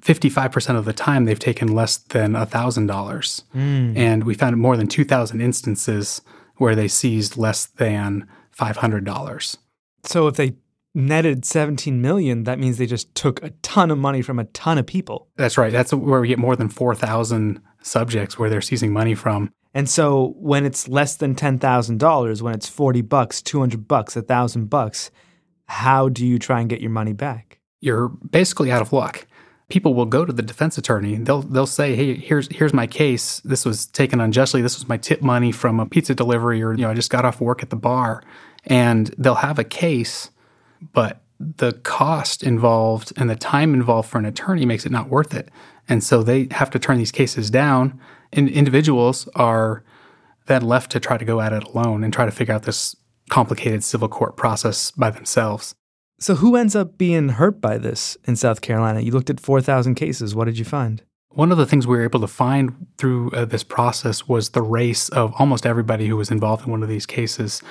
55% 0.00 0.78
of 0.78 0.86
the 0.86 0.94
time, 0.94 1.26
they've 1.26 1.38
taken 1.38 1.74
less 1.74 1.98
than 1.98 2.32
$1,000. 2.32 3.42
Mm. 3.54 3.96
And 3.98 4.24
we 4.24 4.32
found 4.32 4.56
more 4.56 4.78
than 4.78 4.86
2,000 4.86 5.42
instances 5.42 6.22
where 6.58 6.74
they 6.76 6.88
seized 6.88 7.36
less 7.36 7.66
than 7.66 8.28
$500. 8.56 9.56
So 10.04 10.26
if 10.26 10.36
they 10.36 10.56
netted 10.94 11.44
17 11.44 12.00
million, 12.00 12.44
that 12.44 12.58
means 12.58 12.78
they 12.78 12.86
just 12.86 13.14
took 13.14 13.42
a 13.42 13.50
ton 13.62 13.90
of 13.90 13.98
money 13.98 14.22
from 14.22 14.38
a 14.38 14.44
ton 14.44 14.78
of 14.78 14.86
people. 14.86 15.28
That's 15.36 15.56
right. 15.56 15.72
That's 15.72 15.92
where 15.92 16.20
we 16.20 16.28
get 16.28 16.38
more 16.38 16.56
than 16.56 16.68
4,000 16.68 17.60
subjects 17.82 18.38
where 18.38 18.50
they're 18.50 18.60
seizing 18.60 18.92
money 18.92 19.14
from. 19.14 19.50
And 19.74 19.88
so 19.88 20.34
when 20.38 20.64
it's 20.66 20.88
less 20.88 21.16
than 21.16 21.34
$10,000, 21.34 22.42
when 22.42 22.54
it's 22.54 22.68
40 22.68 23.02
bucks, 23.02 23.42
200 23.42 23.86
bucks, 23.86 24.16
1000 24.16 24.68
bucks, 24.68 25.10
how 25.66 26.08
do 26.08 26.26
you 26.26 26.38
try 26.38 26.60
and 26.60 26.68
get 26.68 26.80
your 26.80 26.90
money 26.90 27.12
back? 27.12 27.60
You're 27.80 28.08
basically 28.08 28.72
out 28.72 28.82
of 28.82 28.92
luck. 28.92 29.27
People 29.68 29.94
will 29.94 30.06
go 30.06 30.24
to 30.24 30.32
the 30.32 30.42
defense 30.42 30.78
attorney. 30.78 31.16
They'll 31.16 31.42
they'll 31.42 31.66
say, 31.66 31.94
"Hey, 31.94 32.14
here's 32.14 32.48
here's 32.48 32.72
my 32.72 32.86
case. 32.86 33.40
This 33.40 33.64
was 33.64 33.86
taken 33.86 34.20
unjustly. 34.20 34.62
This 34.62 34.78
was 34.78 34.88
my 34.88 34.96
tip 34.96 35.20
money 35.20 35.52
from 35.52 35.78
a 35.78 35.86
pizza 35.86 36.14
delivery 36.14 36.62
or 36.62 36.72
you 36.72 36.82
know, 36.82 36.90
I 36.90 36.94
just 36.94 37.10
got 37.10 37.24
off 37.24 37.40
work 37.40 37.62
at 37.62 37.70
the 37.70 37.76
bar." 37.76 38.22
And 38.64 39.14
they'll 39.18 39.36
have 39.36 39.58
a 39.58 39.64
case, 39.64 40.30
but 40.92 41.22
the 41.38 41.72
cost 41.72 42.42
involved 42.42 43.12
and 43.16 43.30
the 43.30 43.36
time 43.36 43.72
involved 43.72 44.08
for 44.08 44.18
an 44.18 44.24
attorney 44.24 44.66
makes 44.66 44.84
it 44.84 44.92
not 44.92 45.08
worth 45.08 45.34
it. 45.34 45.50
And 45.88 46.02
so 46.02 46.22
they 46.22 46.48
have 46.50 46.70
to 46.70 46.78
turn 46.78 46.98
these 46.98 47.12
cases 47.12 47.50
down 47.50 48.00
and 48.32 48.48
individuals 48.48 49.28
are 49.34 49.82
then 50.46 50.62
left 50.62 50.90
to 50.92 51.00
try 51.00 51.16
to 51.16 51.24
go 51.24 51.40
at 51.40 51.52
it 51.52 51.64
alone 51.64 52.04
and 52.04 52.12
try 52.12 52.24
to 52.24 52.30
figure 52.30 52.54
out 52.54 52.64
this 52.64 52.96
complicated 53.30 53.84
civil 53.84 54.08
court 54.08 54.36
process 54.36 54.90
by 54.90 55.10
themselves. 55.10 55.74
So, 56.20 56.34
who 56.34 56.56
ends 56.56 56.74
up 56.74 56.98
being 56.98 57.28
hurt 57.28 57.60
by 57.60 57.78
this 57.78 58.16
in 58.24 58.34
South 58.34 58.60
Carolina? 58.60 59.00
You 59.00 59.12
looked 59.12 59.30
at 59.30 59.38
4,000 59.38 59.94
cases. 59.94 60.34
What 60.34 60.46
did 60.46 60.58
you 60.58 60.64
find? 60.64 61.02
One 61.30 61.52
of 61.52 61.58
the 61.58 61.66
things 61.66 61.86
we 61.86 61.96
were 61.96 62.02
able 62.02 62.18
to 62.20 62.26
find 62.26 62.88
through 62.96 63.30
uh, 63.30 63.44
this 63.44 63.62
process 63.62 64.26
was 64.26 64.50
the 64.50 64.62
race 64.62 65.08
of 65.10 65.32
almost 65.38 65.64
everybody 65.64 66.08
who 66.08 66.16
was 66.16 66.32
involved 66.32 66.64
in 66.64 66.72
one 66.72 66.82
of 66.82 66.88
these 66.88 67.06
cases. 67.06 67.62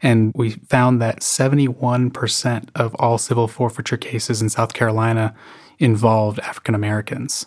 And 0.00 0.30
we 0.36 0.50
found 0.50 1.02
that 1.02 1.20
71% 1.20 2.68
of 2.76 2.94
all 2.96 3.18
civil 3.18 3.48
forfeiture 3.48 3.96
cases 3.96 4.40
in 4.40 4.50
South 4.50 4.72
Carolina 4.72 5.34
involved 5.80 6.38
African 6.40 6.76
Americans. 6.76 7.46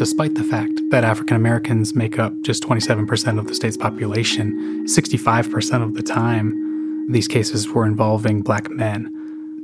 Despite 0.00 0.34
the 0.34 0.42
fact 0.42 0.80
that 0.88 1.04
African 1.04 1.36
Americans 1.36 1.94
make 1.94 2.18
up 2.18 2.32
just 2.40 2.62
27% 2.62 3.38
of 3.38 3.46
the 3.48 3.54
state's 3.54 3.76
population, 3.76 4.86
65% 4.86 5.82
of 5.82 5.92
the 5.92 6.02
time, 6.02 7.06
these 7.12 7.28
cases 7.28 7.68
were 7.68 7.84
involving 7.84 8.40
black 8.40 8.70
men. 8.70 9.12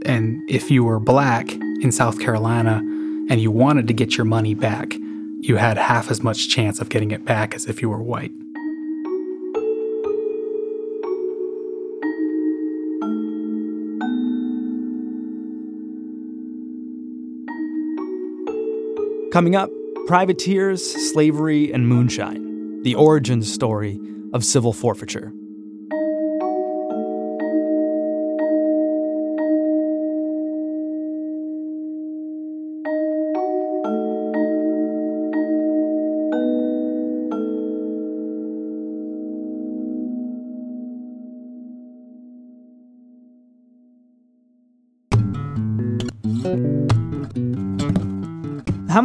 And 0.05 0.39
if 0.47 0.71
you 0.71 0.85
were 0.85 1.01
black 1.01 1.55
in 1.81 1.91
South 1.91 2.21
Carolina 2.21 2.83
and 3.31 3.41
you 3.41 3.51
wanted 3.51 3.89
to 3.89 3.95
get 3.95 4.19
your 4.19 4.27
money 4.27 4.53
back, 4.53 4.95
you 5.41 5.57
had 5.57 5.79
half 5.79 6.11
as 6.11 6.23
much 6.23 6.51
chance 6.51 6.81
of 6.81 6.91
getting 6.91 7.13
it 7.13 7.25
back 7.25 7.55
as 7.55 7.65
if 7.65 7.81
you 7.81 7.89
were 7.89 8.03
white. 8.03 8.33
Coming 19.33 19.57
up, 19.57 19.71
Privateers, 20.07 21.11
Slavery, 21.13 21.73
and 21.73 21.89
Moonshine 21.89 22.81
The 22.85 22.95
Origin 22.95 23.43
Story 23.43 23.99
of 24.33 24.45
Civil 24.45 24.73
Forfeiture. 24.73 25.33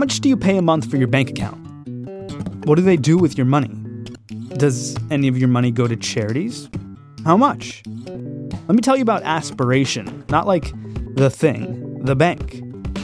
Much 0.02 0.20
do 0.20 0.30
you 0.30 0.36
pay 0.36 0.58
a 0.58 0.64
month 0.64 0.90
for 0.90 0.98
your 0.98 1.08
bank 1.08 1.30
account? 1.30 1.60
What 2.66 2.74
do 2.74 2.82
they 2.82 2.98
do 2.98 3.20
with 3.20 3.38
your 3.38 3.46
money? 3.46 3.70
Does 4.58 4.98
any 5.12 5.28
of 5.28 5.38
your 5.38 5.48
money 5.48 5.70
go 5.70 5.86
to 5.86 5.96
charities? 5.96 6.72
How 7.24 7.38
much? 7.38 7.84
Let 7.86 8.70
me 8.70 8.82
tell 8.82 8.96
you 8.96 9.04
about 9.04 9.22
Aspiration, 9.22 10.26
not 10.28 10.48
like 10.48 10.74
the 11.14 11.30
thing, 11.30 12.04
the 12.04 12.16
bank. 12.16 12.64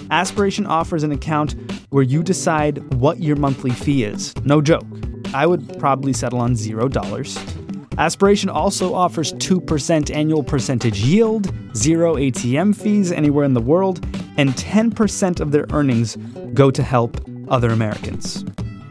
Aspiration 0.09 0.65
offers 0.65 1.03
an 1.03 1.11
account 1.11 1.55
where 1.91 2.01
you 2.01 2.23
decide 2.23 2.79
what 2.95 3.19
your 3.19 3.35
monthly 3.35 3.69
fee 3.69 4.03
is. 4.03 4.35
No 4.37 4.59
joke. 4.59 4.87
I 5.35 5.45
would 5.45 5.77
probably 5.77 6.13
settle 6.13 6.39
on 6.39 6.53
$0. 6.53 7.97
Aspiration 7.99 8.49
also 8.49 8.95
offers 8.95 9.33
2% 9.33 10.15
annual 10.15 10.43
percentage 10.43 11.01
yield, 11.01 11.53
zero 11.75 12.15
ATM 12.15 12.75
fees 12.75 13.11
anywhere 13.11 13.45
in 13.45 13.53
the 13.53 13.61
world, 13.61 14.03
and 14.37 14.51
10% 14.51 15.39
of 15.39 15.51
their 15.51 15.65
earnings 15.71 16.15
go 16.53 16.71
to 16.71 16.83
help 16.83 17.19
other 17.49 17.69
Americans. 17.69 18.45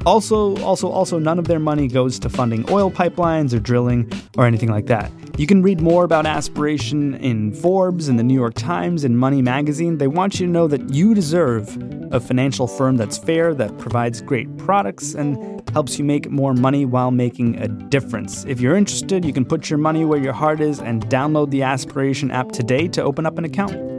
Also, 0.06 0.56
also, 0.58 0.88
also, 0.88 1.18
none 1.18 1.36
of 1.36 1.48
their 1.48 1.58
money 1.58 1.88
goes 1.88 2.20
to 2.20 2.28
funding 2.28 2.64
oil 2.70 2.92
pipelines 2.92 3.52
or 3.52 3.58
drilling 3.58 4.08
or 4.38 4.46
anything 4.46 4.70
like 4.70 4.86
that. 4.86 5.10
You 5.36 5.48
can 5.48 5.62
read 5.62 5.80
more 5.80 6.04
about 6.04 6.26
aspiration 6.26 7.14
in 7.16 7.52
Forbes 7.52 8.08
and 8.08 8.16
the 8.16 8.22
New 8.22 8.34
York 8.34 8.54
Times 8.54 9.02
and 9.02 9.18
Money 9.18 9.42
Magazine. 9.42 9.98
They 9.98 10.06
want 10.06 10.38
you 10.38 10.46
to 10.46 10.52
know 10.52 10.68
that 10.68 10.94
you 10.94 11.12
deserve 11.12 11.76
a 12.12 12.20
financial 12.20 12.68
firm 12.68 12.96
that's 12.96 13.18
fair, 13.18 13.52
that 13.54 13.76
provides 13.78 14.20
great 14.20 14.56
products, 14.58 15.12
and 15.12 15.68
helps 15.70 15.98
you 15.98 16.04
make 16.04 16.30
more 16.30 16.54
money 16.54 16.84
while 16.84 17.10
making 17.10 17.56
a 17.56 17.66
difference. 17.66 18.44
If 18.44 18.60
you're 18.60 18.76
interested, 18.76 19.24
you 19.24 19.32
can 19.32 19.44
put 19.44 19.68
your 19.68 19.78
money 19.78 20.04
where 20.04 20.20
your 20.20 20.32
heart 20.32 20.60
is 20.60 20.78
and 20.78 21.04
download 21.08 21.50
the 21.50 21.64
Aspiration 21.64 22.30
app 22.30 22.52
today 22.52 22.86
to 22.88 23.02
open 23.02 23.26
up 23.26 23.38
an 23.38 23.44
account. 23.44 23.95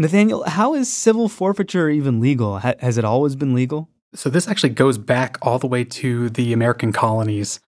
Nathaniel, 0.00 0.44
how 0.44 0.74
is 0.74 0.90
civil 0.90 1.28
forfeiture 1.28 1.90
even 1.90 2.20
legal? 2.20 2.60
Ha- 2.60 2.74
has 2.78 2.98
it 2.98 3.04
always 3.04 3.34
been 3.34 3.52
legal? 3.52 3.88
So, 4.14 4.30
this 4.30 4.46
actually 4.46 4.70
goes 4.70 4.96
back 4.96 5.36
all 5.42 5.58
the 5.58 5.66
way 5.66 5.82
to 5.84 6.30
the 6.30 6.52
American 6.52 6.92
colonies. 6.92 7.58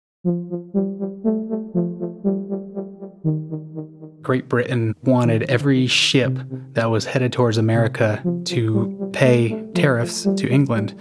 Great 4.23 4.49
Britain 4.49 4.95
wanted 5.03 5.43
every 5.51 5.89
ship 5.89 6.39
that 6.75 6.89
was 6.89 7.05
headed 7.05 7.33
towards 7.33 7.59
America 7.59 8.23
to 8.45 9.11
pay 9.13 9.61
tariffs 9.75 10.29
to 10.37 10.49
England. 10.49 10.95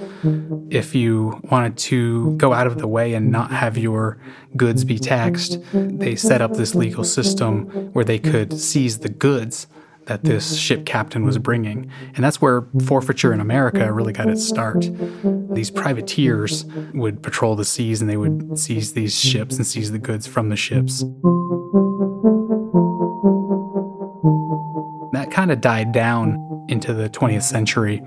If 0.72 0.96
you 0.96 1.40
wanted 1.52 1.78
to 1.78 2.36
go 2.38 2.54
out 2.54 2.66
of 2.66 2.80
the 2.80 2.88
way 2.88 3.14
and 3.14 3.30
not 3.30 3.52
have 3.52 3.78
your 3.78 4.18
goods 4.58 4.84
be 4.84 4.98
taxed, 4.98 5.60
they 5.74 6.16
set 6.16 6.42
up 6.42 6.54
this 6.56 6.74
legal 6.74 7.04
system 7.04 7.68
where 7.94 8.04
they 8.04 8.18
could 8.18 8.60
seize 8.60 8.98
the 8.98 9.10
goods 9.10 9.68
that 10.06 10.24
this 10.24 10.58
ship 10.58 10.86
captain 10.86 11.24
was 11.24 11.38
bringing. 11.38 11.90
And 12.16 12.24
that's 12.24 12.42
where 12.42 12.66
forfeiture 12.86 13.32
in 13.32 13.40
America 13.40 13.92
really 13.94 14.14
got 14.14 14.28
its 14.28 14.46
start. 14.46 14.90
These 15.54 15.72
privateers 15.72 16.66
would 16.94 17.22
patrol 17.22 17.56
the 17.56 17.66
seas 17.66 18.02
and 18.02 18.10
they 18.10 18.18
would 18.18 18.58
seize 18.58 18.94
these 18.94 19.18
ships 19.18 19.58
and 19.58 19.68
seize 19.68 19.92
the 19.92 20.00
goods 20.00 20.26
from 20.26 20.50
the 20.50 20.56
ships. 20.56 21.02
That 25.14 25.30
kind 25.32 25.52
of 25.52 25.62
died 25.62 25.92
down 25.92 26.66
into 26.70 26.94
the 26.94 27.10
20th 27.10 27.44
century 27.44 28.02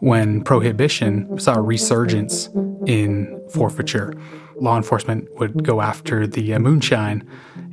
when 0.00 0.42
prohibition 0.42 1.38
saw 1.38 1.54
a 1.54 1.60
resurgence 1.60 2.48
in 2.86 3.40
forfeiture. 3.52 4.14
Law 4.56 4.76
enforcement 4.76 5.28
would 5.38 5.64
go 5.64 5.80
after 5.80 6.26
the 6.26 6.54
uh, 6.54 6.58
moonshine 6.58 7.26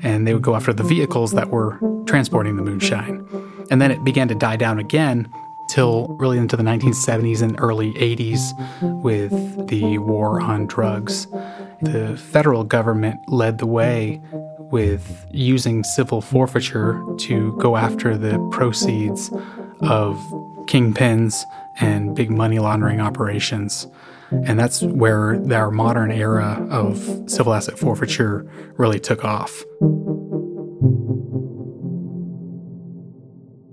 and 0.04 0.28
they 0.28 0.34
would 0.34 0.44
go 0.44 0.56
after 0.56 0.74
the 0.74 0.84
vehicles 0.84 1.32
that 1.34 1.50
were 1.50 1.80
transporting 2.06 2.56
the 2.56 2.62
moonshine. 2.62 3.28
And 3.70 3.82
then 3.82 3.92
it 3.92 4.04
began 4.04 4.28
to 4.30 4.36
die 4.36 4.56
down 4.56 4.80
again 4.80 5.28
till 5.70 6.08
really 6.20 6.38
into 6.38 6.56
the 6.56 6.64
1970s 6.64 7.42
and 7.42 7.60
early 7.60 7.94
80s 7.94 9.02
with 9.02 9.68
the 9.68 9.98
war 9.98 10.40
on 10.40 10.66
drugs. 10.68 11.28
The 11.82 12.18
federal 12.32 12.64
government 12.64 13.20
led 13.28 13.58
the 13.58 13.68
way 13.68 14.22
with 14.72 15.26
using 15.32 15.84
civil 15.84 16.22
forfeiture 16.22 17.04
to 17.20 17.58
go 17.58 17.76
after 17.76 18.18
the 18.18 18.40
proceeds 18.52 19.30
of 19.82 20.16
kingpins 20.68 21.44
and 21.80 22.16
big 22.16 22.30
money 22.30 22.60
laundering 22.60 23.00
operations. 23.00 23.88
And 24.32 24.60
that's 24.60 24.82
where 24.82 25.42
our 25.54 25.72
modern 25.72 26.12
era 26.12 26.68
of 26.70 27.24
civil 27.28 27.54
asset 27.54 27.80
forfeiture 27.80 28.46
really 28.78 29.00
took 29.00 29.24
off. 29.24 29.64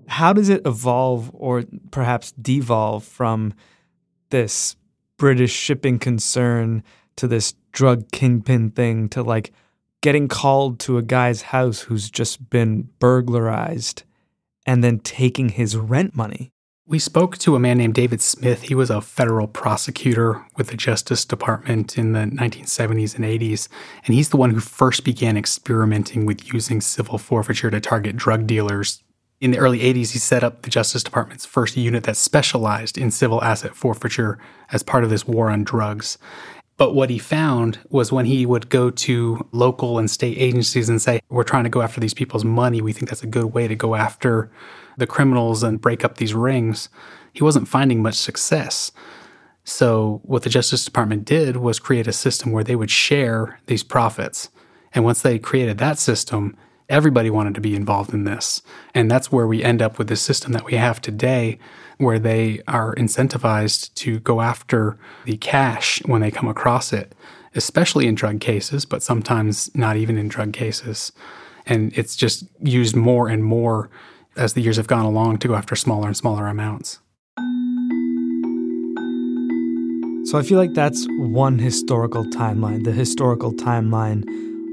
How 0.07 0.33
does 0.33 0.49
it 0.49 0.63
evolve 0.65 1.31
or 1.35 1.65
perhaps 1.91 2.33
devolve 2.33 3.03
from 3.03 3.53
this 4.31 4.77
British 5.17 5.53
shipping 5.53 5.99
concern 5.99 6.85
to 7.17 7.27
this 7.27 7.55
drug 7.73 8.11
kingpin 8.13 8.71
thing 8.71 9.09
to 9.09 9.23
like 9.23 9.53
getting 10.03 10.29
called 10.29 10.79
to 10.81 10.99
a 10.99 11.03
guy's 11.03 11.43
house 11.43 11.81
who's 11.81 12.11
just 12.11 12.49
been 12.51 12.89
burglarized 13.01 14.05
and 14.67 14.85
then 14.85 15.01
taking 15.01 15.49
his 15.49 15.77
rent 15.77 16.15
money? 16.15 16.54
We 16.87 16.99
spoke 16.99 17.39
to 17.39 17.57
a 17.57 17.59
man 17.59 17.79
named 17.79 17.95
David 17.95 18.21
Smith. 18.21 18.65
He 18.65 18.75
was 18.75 18.91
a 18.91 19.01
federal 19.01 19.47
prosecutor 19.47 20.45
with 20.59 20.69
the 20.69 20.77
Justice 20.77 21.25
Department 21.25 21.97
in 21.97 22.13
the 22.13 22.27
1970s 22.27 23.17
and 23.17 23.25
80s, 23.25 23.69
and 24.05 24.15
he's 24.15 24.29
the 24.29 24.37
one 24.37 24.51
who 24.51 24.61
first 24.61 25.03
began 25.03 25.39
experimenting 25.39 26.27
with 26.27 26.53
using 26.53 26.83
civil 26.83 27.17
forfeiture 27.17 27.71
to 27.71 27.81
target 27.81 28.17
drug 28.17 28.47
dealers. 28.47 29.03
In 29.41 29.51
the 29.51 29.59
early 29.59 29.79
80s, 29.79 30.13
he 30.13 30.19
set 30.19 30.45
up 30.45 30.61
the 30.61 30.69
Justice 30.69 31.03
Department's 31.03 31.47
first 31.47 31.75
unit 31.75 32.05
that 32.05 32.19
specialized 32.19 32.99
in 32.99 33.11
civil 33.11 33.43
asset 33.43 33.75
forfeiture 33.75 34.39
as 34.71 34.83
part 34.83 35.05
of 35.05 35.11
this 35.11 35.27
war 35.27 35.49
on 35.51 35.65
drugs. 35.65 36.19
But 36.77 36.95
what 36.95 37.09
he 37.09 37.19
found 37.19 37.79
was 37.89 38.11
when 38.11 38.27
he 38.27 38.45
would 38.47 38.69
go 38.69 38.91
to 38.91 39.47
local 39.53 39.99
and 39.99 40.11
state 40.11 40.37
agencies 40.39 40.89
and 40.89 41.01
say, 41.01 41.21
We're 41.29 41.45
trying 41.45 41.65
to 41.65 41.71
go 41.71 41.83
after 41.83 42.01
these 42.01 42.15
people's 42.15 42.45
money, 42.45 42.81
we 42.81 42.93
think 42.93 43.09
that's 43.09 43.23
a 43.23 43.29
good 43.29 43.55
way 43.55 43.69
to 43.69 43.77
go 43.77 43.95
after 43.95 44.51
the 44.97 45.07
criminals 45.07 45.63
and 45.63 45.81
break 45.81 46.05
up 46.05 46.17
these 46.17 46.35
rings, 46.35 46.89
he 47.33 47.43
wasn't 47.43 47.69
finding 47.69 48.03
much 48.03 48.15
success. 48.15 48.93
So, 49.65 50.21
what 50.25 50.43
the 50.43 50.51
Justice 50.51 50.85
Department 50.85 51.25
did 51.25 51.57
was 51.57 51.79
create 51.79 52.07
a 52.07 52.13
system 52.13 52.53
where 52.53 52.65
they 52.65 52.77
would 52.77 52.91
share 52.91 53.59
these 53.67 53.83
profits. 53.83 54.51
And 54.93 55.05
once 55.05 55.23
they 55.23 55.39
created 55.39 55.79
that 55.79 55.99
system, 55.99 56.57
everybody 56.89 57.31
wanted 57.31 57.55
to 57.55 57.61
be 57.61 57.75
involved 57.75 58.13
in 58.13 58.25
this. 58.25 58.63
And 58.95 59.11
that's 59.11 59.33
where 59.33 59.47
we 59.47 59.65
end 59.65 59.81
up 59.81 59.99
with 59.99 60.09
the 60.09 60.17
system 60.17 60.53
that 60.53 60.67
we 60.67 60.75
have 60.75 61.01
today, 61.01 61.59
where 61.99 62.19
they 62.19 62.61
are 62.67 62.95
incentivized 62.95 63.95
to 63.95 64.21
go 64.21 64.41
after 64.41 64.99
the 65.25 65.37
cash 65.37 66.03
when 66.07 66.21
they 66.21 66.31
come 66.31 66.49
across 66.49 66.93
it, 66.93 67.15
especially 67.55 68.07
in 68.07 68.15
drug 68.15 68.41
cases, 68.41 68.85
but 68.85 69.03
sometimes 69.03 69.71
not 69.75 69.97
even 69.97 70.19
in 70.19 70.29
drug 70.29 70.53
cases. 70.53 71.13
And 71.67 71.97
it's 71.97 72.17
just 72.17 72.45
used 72.61 72.97
more 72.97 73.29
and 73.29 73.45
more 73.45 73.91
as 74.37 74.55
the 74.55 74.61
years 74.61 74.77
have 74.77 74.87
gone 74.87 75.05
along 75.05 75.39
to 75.39 75.49
go 75.49 75.55
after 75.55 75.77
smaller 75.77 76.09
and 76.09 76.17
smaller 76.17 76.47
amounts. 76.47 76.99
So 80.25 80.39
I 80.39 80.43
feel 80.43 80.59
like 80.59 80.73
that's 80.75 81.07
one 81.11 81.59
historical 81.59 82.25
timeline, 82.25 82.85
the 82.85 82.93
historical 82.93 83.53
timeline 83.53 84.25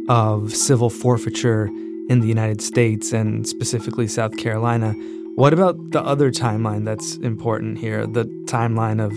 of 0.09 0.55
civil 0.55 0.89
forfeiture 0.89 1.67
in 2.09 2.19
the 2.21 2.27
United 2.27 2.61
States 2.61 3.13
and 3.13 3.47
specifically 3.47 4.07
South 4.07 4.35
Carolina. 4.37 4.95
What 5.35 5.53
about 5.53 5.91
the 5.91 6.01
other 6.01 6.29
timeline 6.29 6.83
that's 6.83 7.15
important 7.17 7.77
here, 7.77 8.05
the 8.05 8.25
timeline 8.45 9.03
of 9.03 9.13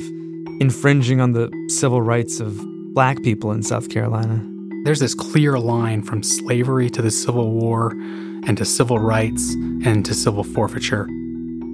infringing 0.61 1.21
on 1.21 1.33
the 1.33 1.51
civil 1.69 2.01
rights 2.01 2.39
of 2.39 2.61
black 2.95 3.23
people 3.25 3.51
in 3.51 3.65
South 3.65 3.91
Carolina? 3.91 4.41
There's 4.85 5.01
this 5.01 5.15
clear 5.15 5.59
line 5.59 6.03
from 6.03 6.23
slavery 6.23 6.89
to 6.91 7.03
the 7.03 7.11
Civil 7.11 7.51
War 7.51 7.91
and 8.47 8.57
to 8.59 8.65
civil 8.65 9.01
rights 9.01 9.55
and 9.85 10.05
to 10.07 10.15
civil 10.15 10.45
forfeiture. 10.45 11.09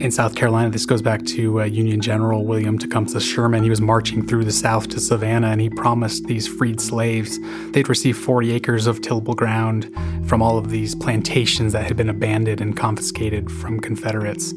In 0.01 0.11
South 0.11 0.35
Carolina, 0.35 0.71
this 0.71 0.87
goes 0.87 1.03
back 1.03 1.27
to 1.27 1.61
uh, 1.61 1.65
Union 1.65 2.01
General 2.01 2.47
William 2.47 2.79
Tecumseh 2.79 3.21
Sherman. 3.21 3.63
He 3.63 3.69
was 3.69 3.83
marching 3.83 4.27
through 4.27 4.47
the 4.47 4.51
South 4.51 4.89
to 4.89 4.99
Savannah 4.99 5.49
and 5.49 5.61
he 5.61 5.69
promised 5.69 6.25
these 6.25 6.49
freed 6.49 6.81
slaves 6.81 7.39
they'd 7.73 7.87
receive 7.87 8.17
40 8.17 8.51
acres 8.53 8.87
of 8.87 9.03
tillable 9.03 9.35
ground 9.35 9.95
from 10.27 10.41
all 10.41 10.57
of 10.57 10.71
these 10.71 10.95
plantations 10.95 11.75
that 11.75 11.85
had 11.85 11.99
been 11.99 12.09
abandoned 12.09 12.63
and 12.63 12.79
confiscated 12.79 13.53
from 13.53 13.79
Confederates. 13.79 14.55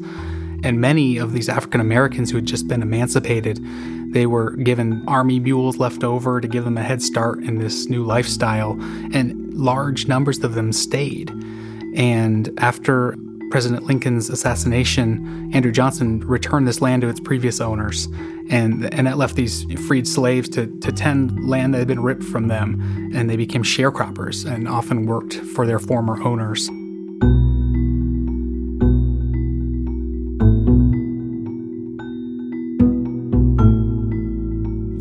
And 0.64 0.80
many 0.80 1.18
of 1.18 1.34
these 1.34 1.50
African 1.50 1.82
Americans 1.82 2.30
who 2.30 2.38
had 2.38 2.46
just 2.46 2.66
been 2.66 2.80
emancipated, 2.80 3.60
they 4.14 4.24
were 4.24 4.52
given 4.52 5.04
army 5.06 5.40
mules 5.40 5.76
left 5.76 6.04
over 6.04 6.40
to 6.40 6.48
give 6.48 6.64
them 6.64 6.78
a 6.78 6.82
head 6.82 7.02
start 7.02 7.40
in 7.40 7.58
this 7.58 7.90
new 7.90 8.02
lifestyle, 8.02 8.78
and 9.12 9.52
large 9.52 10.08
numbers 10.08 10.42
of 10.42 10.54
them 10.54 10.72
stayed. 10.72 11.30
And 11.94 12.48
after 12.56 13.18
President 13.50 13.84
Lincoln's 13.84 14.30
assassination, 14.30 15.50
Andrew 15.54 15.72
Johnson 15.72 16.20
returned 16.20 16.66
this 16.66 16.80
land 16.80 17.02
to 17.02 17.08
its 17.08 17.20
previous 17.20 17.60
owners. 17.60 18.08
And, 18.50 18.92
and 18.92 19.06
that 19.06 19.16
left 19.16 19.36
these 19.36 19.64
freed 19.86 20.06
slaves 20.06 20.48
to, 20.50 20.66
to 20.80 20.92
tend 20.92 21.48
land 21.48 21.74
that 21.74 21.78
had 21.78 21.88
been 21.88 22.02
ripped 22.02 22.24
from 22.24 22.48
them. 22.48 23.10
And 23.14 23.30
they 23.30 23.36
became 23.36 23.62
sharecroppers 23.62 24.44
and 24.44 24.68
often 24.68 25.06
worked 25.06 25.34
for 25.34 25.66
their 25.66 25.78
former 25.78 26.22
owners. 26.22 26.68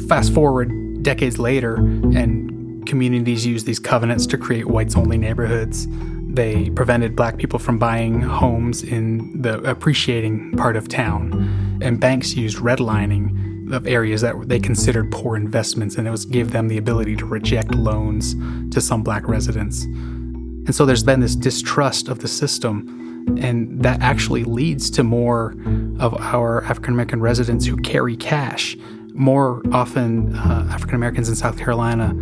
Fast 0.08 0.34
forward 0.34 1.02
decades 1.02 1.40
later, 1.40 1.76
and 1.76 2.86
communities 2.86 3.46
use 3.46 3.64
these 3.64 3.80
covenants 3.80 4.28
to 4.28 4.38
create 4.38 4.68
whites 4.68 4.96
only 4.96 5.18
neighborhoods 5.18 5.88
they 6.34 6.70
prevented 6.72 7.16
black 7.16 7.38
people 7.38 7.60
from 7.60 7.78
buying 7.78 8.22
homes 8.22 8.84
in 8.84 9.42
the 9.42 9.62
appreciating 9.70 10.58
part 10.58 10.76
of 10.76 10.88
town. 10.88 11.80
And 11.82 12.00
banks 12.00 12.36
used 12.36 12.58
redlining 12.58 13.72
of 13.72 13.88
areas 13.88 14.22
that 14.22 14.50
they 14.50 14.60
considered 14.60 15.12
poor 15.12 15.36
investments, 15.36 15.96
and 15.96 16.08
it 16.08 16.12
was 16.12 16.26
gave 16.26 16.52
them 16.52 16.68
the 16.68 16.78
ability 16.78 17.16
to 17.18 17.26
reject 17.26 17.74
loans 17.76 18.36
to 18.74 18.82
some 18.82 19.04
black 19.04 19.28
residents. 19.28 19.84
And 19.86 20.74
so 20.74 20.86
there's 20.86 21.04
been 21.04 21.20
this 21.20 21.36
distrust 21.36 22.08
of 22.08 22.20
the 22.20 22.28
system. 22.28 23.00
And 23.40 23.82
that 23.84 24.02
actually 24.02 24.44
leads 24.44 24.90
to 24.92 25.04
more 25.04 25.56
of 26.00 26.14
our 26.20 26.64
African 26.66 26.94
American 26.94 27.22
residents 27.22 27.66
who 27.66 27.78
carry 27.78 28.18
cash. 28.18 28.76
More 29.14 29.62
often, 29.72 30.36
uh, 30.36 30.68
African 30.72 30.96
Americans 30.96 31.30
in 31.30 31.36
South 31.36 31.58
Carolina 31.58 32.14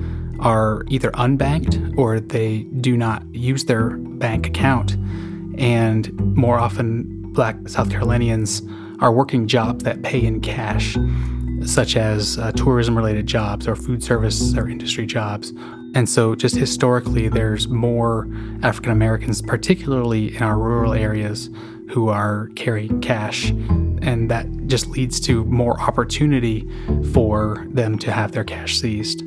are 0.42 0.84
either 0.90 1.12
unbanked 1.12 1.98
or 1.98 2.20
they 2.20 2.64
do 2.82 2.98
not 2.98 3.24
use 3.34 3.66
their 3.66 3.92
bank 3.98 4.48
account. 4.48 4.96
And 5.58 6.14
more 6.36 6.60
often, 6.60 7.32
black 7.34 7.56
South 7.68 7.90
Carolinians 7.90 8.62
are 9.00 9.12
working 9.12 9.48
jobs 9.48 9.84
that 9.84 10.02
pay 10.02 10.24
in 10.24 10.42
cash, 10.42 10.98
such 11.66 11.96
as 11.96 12.38
uh, 12.38 12.52
tourism 12.54 12.96
related 12.98 13.28
jobs 13.28 13.68
or 13.68 13.76
food 13.76 14.04
service 14.04 14.56
or 14.56 14.68
industry 14.68 15.06
jobs. 15.06 15.54
And 15.94 16.08
so, 16.08 16.36
just 16.36 16.56
historically, 16.56 17.28
there's 17.28 17.68
more 17.68 18.28
African 18.64 18.92
Americans, 18.92 19.42
particularly 19.42 20.36
in 20.36 20.42
our 20.42 20.58
rural 20.58 20.94
areas, 20.94 21.50
who 21.90 22.08
are 22.08 22.50
carrying 22.56 23.02
cash. 23.02 23.50
And 24.02 24.32
that 24.32 24.48
just 24.68 24.88
leads 24.88 25.20
to 25.22 25.44
more 25.46 25.80
opportunity 25.82 26.68
for 27.12 27.66
them 27.70 28.00
to 28.00 28.12
have 28.12 28.32
their 28.32 28.46
cash 28.46 28.80
seized. 28.80 29.24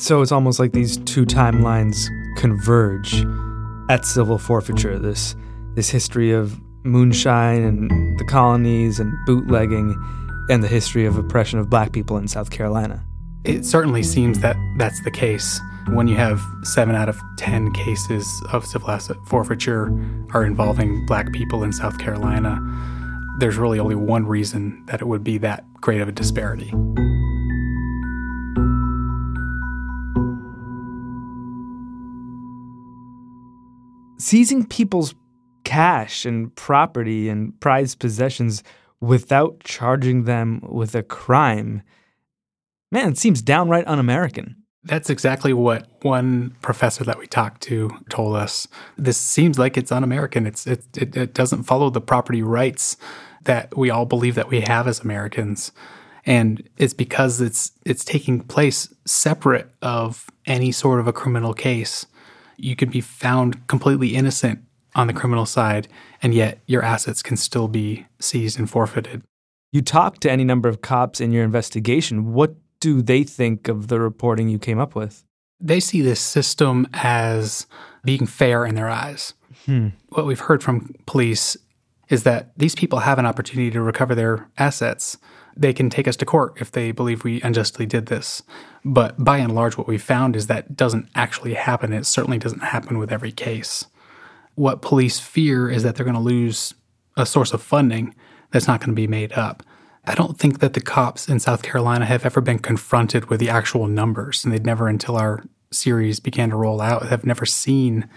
So 0.00 0.22
it's 0.22 0.32
almost 0.32 0.58
like 0.58 0.72
these 0.72 0.96
two 0.96 1.26
timelines 1.26 2.08
converge 2.38 3.22
at 3.90 4.06
civil 4.06 4.38
forfeiture. 4.38 4.98
This 4.98 5.36
this 5.74 5.90
history 5.90 6.32
of 6.32 6.58
moonshine 6.84 7.62
and 7.62 8.18
the 8.18 8.24
colonies 8.24 8.98
and 8.98 9.12
bootlegging 9.26 9.94
and 10.48 10.64
the 10.64 10.68
history 10.68 11.04
of 11.04 11.18
oppression 11.18 11.58
of 11.58 11.68
black 11.68 11.92
people 11.92 12.16
in 12.16 12.28
South 12.28 12.50
Carolina. 12.50 13.04
It 13.44 13.66
certainly 13.66 14.02
seems 14.02 14.40
that 14.40 14.56
that's 14.78 15.04
the 15.04 15.10
case. 15.10 15.60
When 15.88 16.08
you 16.08 16.16
have 16.16 16.40
seven 16.62 16.94
out 16.94 17.10
of 17.10 17.20
10 17.36 17.70
cases 17.74 18.26
of 18.52 18.64
civil 18.64 18.90
asset 18.90 19.18
forfeiture 19.26 19.92
are 20.32 20.46
involving 20.46 21.04
black 21.04 21.30
people 21.32 21.62
in 21.62 21.74
South 21.74 21.98
Carolina, 21.98 22.58
there's 23.38 23.58
really 23.58 23.78
only 23.78 23.96
one 23.96 24.26
reason 24.26 24.82
that 24.86 25.02
it 25.02 25.06
would 25.06 25.22
be 25.22 25.36
that 25.38 25.64
great 25.74 26.00
of 26.00 26.08
a 26.08 26.12
disparity. 26.12 26.72
Seizing 34.20 34.66
people's 34.66 35.14
cash 35.64 36.24
and 36.24 36.54
property 36.54 37.28
and 37.28 37.58
prized 37.60 37.98
possessions 37.98 38.62
without 39.00 39.60
charging 39.60 40.24
them 40.24 40.60
with 40.68 40.94
a 40.94 41.02
crime, 41.02 41.82
man, 42.92 43.10
it 43.10 43.18
seems 43.18 43.42
downright 43.42 43.86
un 43.86 43.98
American. 43.98 44.56
That's 44.82 45.10
exactly 45.10 45.52
what 45.52 45.88
one 46.02 46.56
professor 46.62 47.04
that 47.04 47.18
we 47.18 47.26
talked 47.26 47.60
to 47.62 47.90
told 48.08 48.36
us. 48.36 48.66
This 48.96 49.18
seems 49.18 49.58
like 49.58 49.76
it's 49.76 49.92
un-American. 49.92 50.46
It, 50.46 50.66
it, 50.66 51.16
it 51.16 51.34
doesn't 51.34 51.64
follow 51.64 51.90
the 51.90 52.00
property 52.00 52.42
rights 52.42 52.96
that 53.44 53.76
we 53.76 53.90
all 53.90 54.06
believe 54.06 54.36
that 54.36 54.48
we 54.48 54.62
have 54.62 54.88
as 54.88 55.00
Americans, 55.00 55.72
and 56.24 56.66
it's 56.78 56.94
because 56.94 57.42
it's 57.42 57.72
it's 57.84 58.04
taking 58.04 58.40
place 58.40 58.92
separate 59.06 59.70
of 59.82 60.30
any 60.46 60.72
sort 60.72 60.98
of 60.98 61.06
a 61.06 61.12
criminal 61.12 61.52
case 61.52 62.06
you 62.62 62.76
can 62.76 62.90
be 62.90 63.00
found 63.00 63.66
completely 63.66 64.14
innocent 64.14 64.60
on 64.94 65.06
the 65.06 65.12
criminal 65.12 65.46
side, 65.46 65.88
and 66.22 66.34
yet 66.34 66.60
your 66.66 66.82
assets 66.82 67.22
can 67.22 67.36
still 67.36 67.68
be 67.68 68.06
seized 68.18 68.58
and 68.58 68.68
forfeited. 68.68 69.22
You 69.72 69.82
talked 69.82 70.20
to 70.22 70.30
any 70.30 70.44
number 70.44 70.68
of 70.68 70.80
cops 70.80 71.20
in 71.20 71.32
your 71.32 71.44
investigation. 71.44 72.32
What 72.32 72.56
do 72.80 73.02
they 73.02 73.22
think 73.22 73.68
of 73.68 73.88
the 73.88 74.00
reporting 74.00 74.48
you 74.48 74.58
came 74.58 74.78
up 74.78 74.94
with? 74.94 75.24
They 75.60 75.80
see 75.80 76.00
this 76.00 76.20
system 76.20 76.88
as 76.92 77.66
being 78.04 78.26
fair 78.26 78.64
in 78.64 78.74
their 78.74 78.88
eyes. 78.88 79.34
Hmm. 79.66 79.88
What 80.08 80.26
we've 80.26 80.40
heard 80.40 80.62
from 80.62 80.94
police 81.06 81.56
is 82.08 82.24
that 82.24 82.50
these 82.56 82.74
people 82.74 83.00
have 83.00 83.18
an 83.18 83.26
opportunity 83.26 83.70
to 83.70 83.80
recover 83.80 84.14
their 84.14 84.48
assets 84.58 85.16
they 85.56 85.72
can 85.72 85.90
take 85.90 86.08
us 86.08 86.16
to 86.16 86.26
court 86.26 86.54
if 86.60 86.70
they 86.72 86.92
believe 86.92 87.24
we 87.24 87.40
unjustly 87.42 87.86
did 87.86 88.06
this. 88.06 88.42
But 88.84 89.22
by 89.22 89.38
and 89.38 89.54
large, 89.54 89.76
what 89.76 89.88
we 89.88 89.98
found 89.98 90.36
is 90.36 90.46
that 90.46 90.76
doesn't 90.76 91.08
actually 91.14 91.54
happen. 91.54 91.92
It 91.92 92.06
certainly 92.06 92.38
doesn't 92.38 92.62
happen 92.62 92.98
with 92.98 93.12
every 93.12 93.32
case. 93.32 93.86
What 94.54 94.82
police 94.82 95.20
fear 95.20 95.68
is 95.70 95.82
that 95.82 95.96
they're 95.96 96.04
going 96.04 96.14
to 96.14 96.20
lose 96.20 96.74
a 97.16 97.26
source 97.26 97.52
of 97.52 97.62
funding 97.62 98.14
that's 98.50 98.66
not 98.66 98.80
going 98.80 98.90
to 98.90 98.94
be 98.94 99.06
made 99.06 99.32
up. 99.32 99.62
I 100.04 100.14
don't 100.14 100.38
think 100.38 100.60
that 100.60 100.72
the 100.72 100.80
cops 100.80 101.28
in 101.28 101.40
South 101.40 101.62
Carolina 101.62 102.06
have 102.06 102.24
ever 102.24 102.40
been 102.40 102.58
confronted 102.58 103.26
with 103.26 103.38
the 103.38 103.50
actual 103.50 103.86
numbers, 103.86 104.44
and 104.44 104.52
they'd 104.52 104.64
never, 104.64 104.88
until 104.88 105.16
our 105.16 105.44
series 105.70 106.20
began 106.20 106.50
to 106.50 106.56
roll 106.56 106.80
out, 106.80 107.06
have 107.06 107.24
never 107.24 107.46
seen 107.46 108.08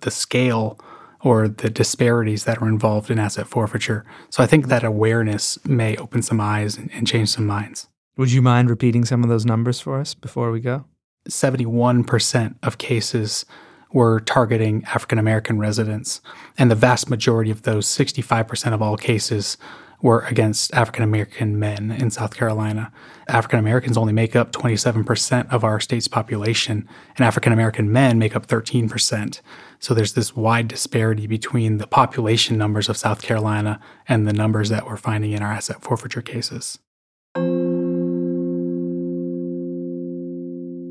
the 0.00 0.10
scale 0.10 0.78
or 1.22 1.48
the 1.48 1.70
disparities 1.70 2.44
that 2.44 2.60
are 2.62 2.68
involved 2.68 3.10
in 3.10 3.18
asset 3.18 3.46
forfeiture. 3.46 4.04
So 4.30 4.42
I 4.42 4.46
think 4.46 4.68
that 4.68 4.84
awareness 4.84 5.58
may 5.64 5.96
open 5.96 6.22
some 6.22 6.40
eyes 6.40 6.76
and, 6.76 6.90
and 6.92 7.06
change 7.06 7.28
some 7.28 7.46
minds. 7.46 7.88
Would 8.16 8.32
you 8.32 8.42
mind 8.42 8.70
repeating 8.70 9.04
some 9.04 9.22
of 9.22 9.30
those 9.30 9.46
numbers 9.46 9.80
for 9.80 10.00
us 10.00 10.14
before 10.14 10.50
we 10.50 10.60
go? 10.60 10.84
71% 11.28 12.54
of 12.62 12.78
cases 12.78 13.44
were 13.92 14.20
targeting 14.20 14.84
African 14.84 15.18
American 15.18 15.58
residents, 15.58 16.20
and 16.56 16.70
the 16.70 16.76
vast 16.76 17.10
majority 17.10 17.50
of 17.50 17.62
those, 17.62 17.86
65% 17.86 18.72
of 18.72 18.80
all 18.80 18.96
cases, 18.96 19.56
were 20.02 20.20
against 20.22 20.72
African 20.74 21.02
American 21.02 21.58
men 21.58 21.90
in 21.90 22.10
South 22.10 22.34
Carolina. 22.34 22.92
African 23.28 23.58
Americans 23.58 23.96
only 23.96 24.12
make 24.12 24.34
up 24.34 24.52
27% 24.52 25.52
of 25.52 25.62
our 25.62 25.80
state's 25.80 26.08
population, 26.08 26.88
and 27.16 27.26
African 27.26 27.52
American 27.52 27.92
men 27.92 28.18
make 28.18 28.34
up 28.34 28.46
13%. 28.46 29.40
So 29.78 29.94
there's 29.94 30.14
this 30.14 30.34
wide 30.34 30.68
disparity 30.68 31.26
between 31.26 31.78
the 31.78 31.86
population 31.86 32.58
numbers 32.58 32.88
of 32.88 32.96
South 32.96 33.22
Carolina 33.22 33.80
and 34.08 34.26
the 34.26 34.32
numbers 34.32 34.68
that 34.68 34.86
we're 34.86 34.96
finding 34.96 35.32
in 35.32 35.42
our 35.42 35.52
asset 35.52 35.82
forfeiture 35.82 36.22
cases. 36.22 36.78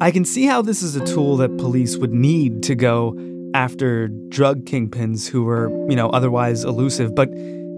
I 0.02 0.12
can 0.12 0.24
see 0.24 0.46
how 0.46 0.62
this 0.62 0.82
is 0.82 0.96
a 0.96 1.06
tool 1.06 1.36
that 1.38 1.58
police 1.58 1.98
would 1.98 2.14
need 2.14 2.64
to 2.64 2.76
go 2.76 3.20
after 3.54 4.08
drug 4.08 4.66
kingpins 4.66 5.28
who 5.28 5.44
were, 5.44 5.70
you 5.90 5.96
know, 5.96 6.10
otherwise 6.10 6.64
elusive, 6.64 7.14
but 7.16 7.30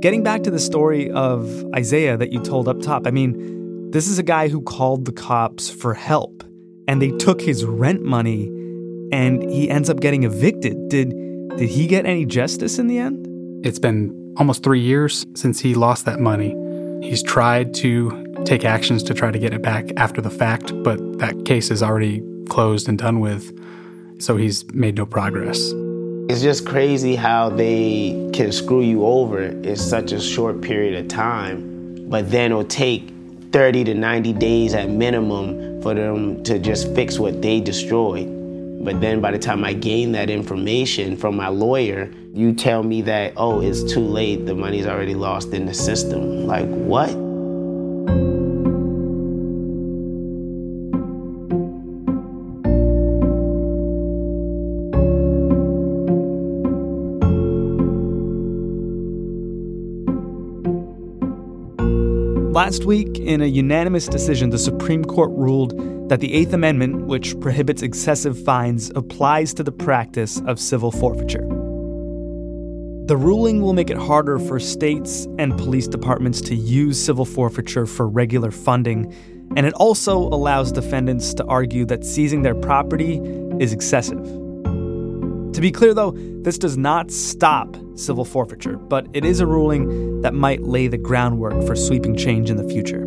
Getting 0.02 0.24
back 0.24 0.42
to 0.44 0.50
the 0.50 0.60
story 0.60 1.12
of 1.12 1.64
Isaiah 1.76 2.18
that 2.18 2.34
you 2.34 2.42
told 2.42 2.68
up 2.68 2.82
top, 2.82 3.06
I 3.06 3.12
mean, 3.12 3.92
this 3.92 4.08
is 4.08 4.18
a 4.18 4.24
guy 4.24 4.48
who 4.48 4.60
called 4.60 5.06
the 5.06 5.12
cops 5.12 5.70
for 5.70 5.94
help 5.94 6.44
and 6.88 7.00
they 7.00 7.12
took 7.12 7.40
his 7.40 7.64
rent 7.64 8.02
money 8.02 8.48
and 9.12 9.44
he 9.44 9.70
ends 9.70 9.92
up 9.92 10.00
getting 10.00 10.24
evicted. 10.24 10.90
Did 10.90 11.14
did 11.56 11.70
he 11.70 11.86
get 11.86 12.08
any 12.08 12.26
justice 12.26 12.80
in 12.80 12.88
the 12.88 12.98
end? 12.98 13.28
It's 13.64 13.78
been 13.78 14.34
almost 14.38 14.64
3 14.64 14.80
years 14.80 15.24
since 15.36 15.60
he 15.60 15.76
lost 15.76 16.06
that 16.06 16.20
money. 16.20 16.56
He's 17.08 17.22
tried 17.22 17.76
to 17.76 18.44
take 18.44 18.66
actions 18.66 19.04
to 19.04 19.14
try 19.14 19.30
to 19.30 19.38
get 19.38 19.54
it 19.54 19.62
back 19.62 19.92
after 19.98 20.20
the 20.20 20.32
fact, 20.32 20.74
but 20.82 20.98
that 21.20 21.46
case 21.46 21.70
is 21.70 21.84
already 21.84 22.24
closed 22.50 22.90
and 22.90 22.98
done 22.98 23.20
with. 23.20 23.56
So 24.20 24.36
he's 24.36 24.66
made 24.74 24.96
no 24.96 25.06
progress. 25.06 25.72
It's 26.32 26.41
just 26.41 26.65
crazy 26.65 27.17
how 27.17 27.50
they 27.50 28.30
can 28.32 28.54
screw 28.54 28.80
you 28.80 29.06
over 29.06 29.41
in 29.41 29.76
such 29.76 30.13
a 30.13 30.20
short 30.22 30.62
period 30.62 30.98
of 30.98 31.10
time, 31.10 32.08
but 32.10 32.32
then 32.32 32.52
it'll 32.52 32.63
take 32.63 33.12
30 33.52 33.84
to 33.84 33.94
90 33.94 34.32
days 34.32 34.74
at 34.74 34.89
minimum 34.89 35.82
for 35.82 35.94
them 35.94 36.41
to 36.46 36.58
just 36.58 36.96
fix 36.96 37.20
what 37.20 37.41
they 37.41 37.60
destroyed. 37.60 38.30
But 38.86 39.02
then 39.02 39.20
by 39.20 39.32
the 39.32 39.39
time 39.39 39.65
I 39.65 39.74
gain 39.74 40.13
that 40.13 40.30
information 40.30 41.17
from 41.17 41.36
my 41.36 41.50
lawyer, 41.50 42.10
you 42.34 42.54
tell 42.54 42.82
me 42.82 43.02
that, 43.02 43.34
oh, 43.36 43.62
it's 43.62 43.84
too 43.84 44.00
late, 44.00 44.46
the 44.46 44.56
money's 44.56 44.88
already 44.88 45.15
lost 45.15 45.52
in 45.52 45.65
the 45.65 45.74
system. 45.74 46.48
Like, 46.48 46.65
what? 46.65 47.10
Last 62.52 62.84
week, 62.84 63.18
in 63.18 63.42
a 63.42 63.46
unanimous 63.46 64.10
decision, 64.10 64.50
the 64.50 64.60
Supreme 64.60 65.06
Court 65.06 65.32
ruled 65.32 66.10
that 66.10 66.20
the 66.20 66.34
Eighth 66.34 66.52
Amendment, 66.52 67.08
which 67.08 67.40
prohibits 67.40 67.82
excessive 67.82 68.38
fines, 68.44 68.92
applies 68.94 69.54
to 69.54 69.64
the 69.64 69.72
practice 69.72 70.42
of 70.48 70.60
civil 70.60 70.92
forfeiture. 70.92 71.48
The 73.06 73.16
ruling 73.16 73.62
will 73.62 73.72
make 73.72 73.90
it 73.90 73.96
harder 73.96 74.38
for 74.38 74.60
states 74.60 75.30
and 75.40 75.58
police 75.58 75.88
departments 75.88 76.42
to 76.42 76.54
use 76.54 77.02
civil 77.02 77.24
forfeiture 77.24 77.86
for 77.86 78.06
regular 78.06 78.52
funding, 78.52 79.14
and 79.56 79.66
it 79.66 79.74
also 79.76 80.18
allows 80.18 80.74
defendants 80.74 81.34
to 81.36 81.46
argue 81.46 81.86
that 81.86 82.04
seizing 82.04 82.42
their 82.42 82.56
property 82.56 83.22
is 83.62 83.72
excessive. 83.72 84.41
To 85.62 85.67
be 85.67 85.71
clear, 85.71 85.93
though, 85.93 86.15
this 86.41 86.58
does 86.58 86.76
not 86.76 87.12
stop 87.12 87.78
civil 87.93 88.26
forfeiture, 88.26 88.78
but 88.78 89.06
it 89.13 89.24
is 89.24 89.39
a 89.41 89.45
ruling 89.45 90.21
that 90.21 90.34
might 90.34 90.63
lay 90.63 90.88
the 90.88 90.97
groundwork 90.97 91.54
for 91.67 91.76
sweeping 91.76 92.17
change 92.17 92.50
in 92.50 92.58
the 92.58 92.67
future. 92.67 93.06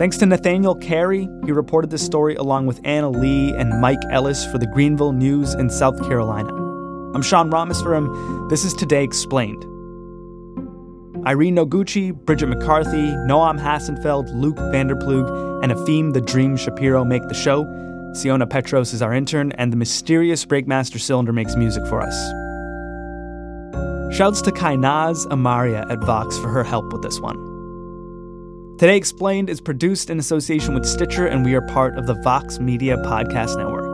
Thanks 0.00 0.16
to 0.16 0.24
Nathaniel 0.24 0.74
Cary. 0.76 1.28
He 1.44 1.52
reported 1.52 1.90
this 1.90 2.02
story 2.02 2.34
along 2.34 2.64
with 2.64 2.80
Anna 2.84 3.10
Lee 3.10 3.52
and 3.52 3.82
Mike 3.82 4.00
Ellis 4.10 4.46
for 4.46 4.56
the 4.56 4.66
Greenville 4.68 5.12
News 5.12 5.52
in 5.52 5.68
South 5.68 6.00
Carolina. 6.08 6.48
I'm 7.14 7.20
Sean 7.20 7.50
Rameswaram. 7.50 8.48
This 8.48 8.64
is 8.64 8.72
Today 8.72 9.04
Explained. 9.04 9.62
Irene 11.26 11.54
Noguchi, 11.54 12.14
Bridget 12.14 12.46
McCarthy, 12.46 13.08
Noam 13.28 13.60
Hassenfeld, 13.60 14.32
Luke 14.32 14.56
Vander 14.72 14.96
Ploeg, 14.96 15.62
and 15.62 15.70
Afim 15.70 16.14
the 16.14 16.22
Dream 16.22 16.56
Shapiro 16.56 17.04
make 17.04 17.28
the 17.28 17.34
show. 17.34 17.66
Siona 18.14 18.46
Petros 18.46 18.94
is 18.94 19.02
our 19.02 19.12
intern, 19.12 19.52
and 19.58 19.70
the 19.70 19.76
mysterious 19.76 20.46
Breakmaster 20.46 20.98
Cylinder 20.98 21.34
makes 21.34 21.56
music 21.56 21.86
for 21.88 22.00
us. 22.00 22.16
Shouts 24.16 24.40
to 24.40 24.50
Kainaz 24.50 25.26
Amaria 25.26 25.86
at 25.90 25.98
Vox 25.98 26.38
for 26.38 26.48
her 26.48 26.64
help 26.64 26.90
with 26.90 27.02
this 27.02 27.20
one. 27.20 27.49
Today 28.80 28.96
Explained 28.96 29.50
is 29.50 29.60
produced 29.60 30.08
in 30.08 30.18
association 30.18 30.72
with 30.72 30.86
Stitcher, 30.86 31.26
and 31.26 31.44
we 31.44 31.52
are 31.52 31.60
part 31.60 31.98
of 31.98 32.06
the 32.06 32.14
Vox 32.14 32.58
Media 32.58 32.96
Podcast 32.96 33.58
Network. 33.58 33.84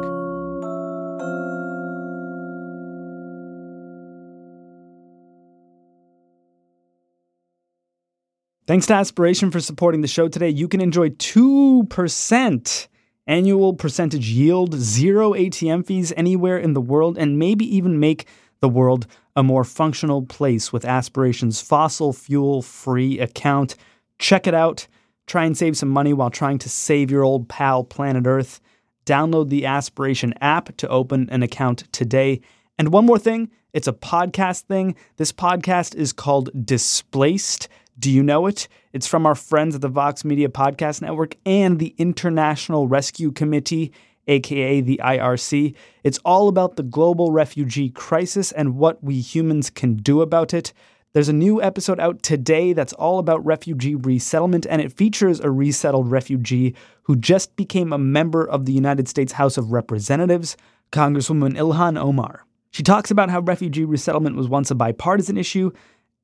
Thanks 8.68 8.87
to 8.87 8.94
Aspiration 8.94 9.51
for 9.51 9.59
supporting 9.59 10.03
the 10.03 10.07
show 10.07 10.29
today. 10.29 10.51
You 10.51 10.68
can 10.68 10.81
enjoy 10.81 11.09
2% 11.09 12.87
annual 13.27 13.75
percentage 13.75 14.29
yield, 14.29 14.75
zero 14.75 15.33
ATM 15.33 15.85
fees 15.85 16.12
anywhere 16.16 16.59
in 16.59 16.75
the 16.75 16.81
world, 16.81 17.18
and 17.18 17.40
maybe 17.40 17.64
even 17.77 17.99
make 17.99 18.29
the 18.61 18.68
world 18.68 19.09
a 19.35 19.42
more 19.42 19.64
functional 19.64 20.22
place 20.22 20.72
with 20.72 20.85
Aspiration's 20.85 21.61
fossil 21.61 22.12
fuel 22.12 22.62
free 22.62 23.18
account. 23.18 23.75
Check 24.18 24.46
it 24.46 24.55
out. 24.55 24.87
Try 25.26 25.44
and 25.44 25.57
save 25.57 25.76
some 25.76 25.88
money 25.88 26.12
while 26.12 26.31
trying 26.31 26.59
to 26.59 26.68
save 26.68 27.11
your 27.11 27.24
old 27.24 27.48
pal, 27.48 27.85
planet 27.85 28.26
Earth. 28.26 28.61
Download 29.05 29.48
the 29.48 29.66
Aspiration 29.66 30.35
app 30.40 30.76
to 30.79 30.88
open 30.88 31.29
an 31.31 31.42
account 31.42 31.90
today. 31.92 32.40
And 32.79 32.92
one 32.92 33.07
more 33.07 33.18
thing 33.18 33.50
it's 33.72 33.88
a 33.88 33.92
podcast 33.92 34.62
thing. 34.62 34.94
This 35.16 35.33
podcast 35.33 35.94
is 35.94 36.12
called 36.12 36.48
Displaced. 36.64 37.68
Do 37.98 38.11
you 38.11 38.22
know 38.22 38.46
it? 38.46 38.68
It's 38.92 39.07
from 39.07 39.26
our 39.26 39.35
friends 39.35 39.74
at 39.74 39.81
the 39.81 39.88
Vox 39.88 40.24
Media 40.24 40.48
Podcast 40.48 41.02
Network 41.02 41.37
and 41.44 41.79
the 41.79 41.94
International 41.98 42.88
Rescue 42.88 43.33
Committee, 43.33 43.92
aka 44.29 44.81
the 44.81 44.98
IRC. 45.05 45.74
It's 46.05 46.18
all 46.24 46.48
about 46.48 46.76
the 46.76 46.83
global 46.83 47.33
refugee 47.33 47.90
crisis 47.90 48.50
and 48.52 48.76
what 48.76 49.05
we 49.05 49.20
humans 49.20 49.68
can 49.68 49.96
do 49.96 50.22
about 50.22 50.55
it. 50.55 50.72
There's 51.16 51.31
a 51.31 51.33
new 51.33 51.62
episode 51.62 51.98
out 51.98 52.22
today 52.22 52.74
that's 52.74 52.92
all 52.92 53.18
about 53.18 53.42
refugee 53.42 53.94
resettlement, 53.94 54.66
and 54.68 54.83
it 54.83 54.92
features 54.92 55.40
a 55.40 55.50
resettled 55.50 56.11
refugee 56.11 56.74
who 57.05 57.16
just 57.16 57.57
became 57.57 57.90
a 57.90 57.96
member 57.96 58.46
of 58.46 58.66
the 58.66 58.74
United 58.74 59.09
States 59.09 59.33
House 59.33 59.57
of 59.57 59.72
Representatives, 59.72 60.59
Congresswoman 60.92 61.57
Ilhan 61.57 61.98
Omar. 61.98 62.44
She 62.70 62.83
talks 62.83 63.11
about 63.11 63.31
how 63.31 63.40
refugee 63.40 63.87
resettlement 63.87 64.37
was 64.37 64.46
once 64.46 64.70
a 64.70 64.74
bipartisan 64.74 65.38
issue 65.38 65.70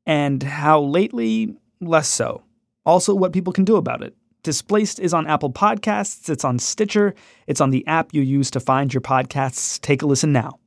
and 0.05 0.43
how 0.43 0.83
lately, 0.83 1.57
less 1.81 2.09
so. 2.09 2.43
Also, 2.85 3.15
what 3.15 3.33
people 3.33 3.55
can 3.55 3.65
do 3.65 3.77
about 3.77 4.03
it. 4.03 4.15
Displaced 4.43 5.01
is 5.01 5.15
on 5.15 5.27
Apple 5.27 5.55
Podcasts, 5.55 6.29
it's 6.29 6.45
on 6.45 6.59
Stitcher, 6.59 7.15
it's 7.47 7.63
on 7.63 7.71
the 7.71 7.87
app 7.87 8.13
you 8.13 8.21
use 8.21 8.51
to 8.51 8.61
find 8.61 8.93
your 8.93 9.01
podcasts. 9.01 9.81
Take 9.81 10.03
a 10.03 10.07
listen 10.07 10.35
now. 10.35 10.59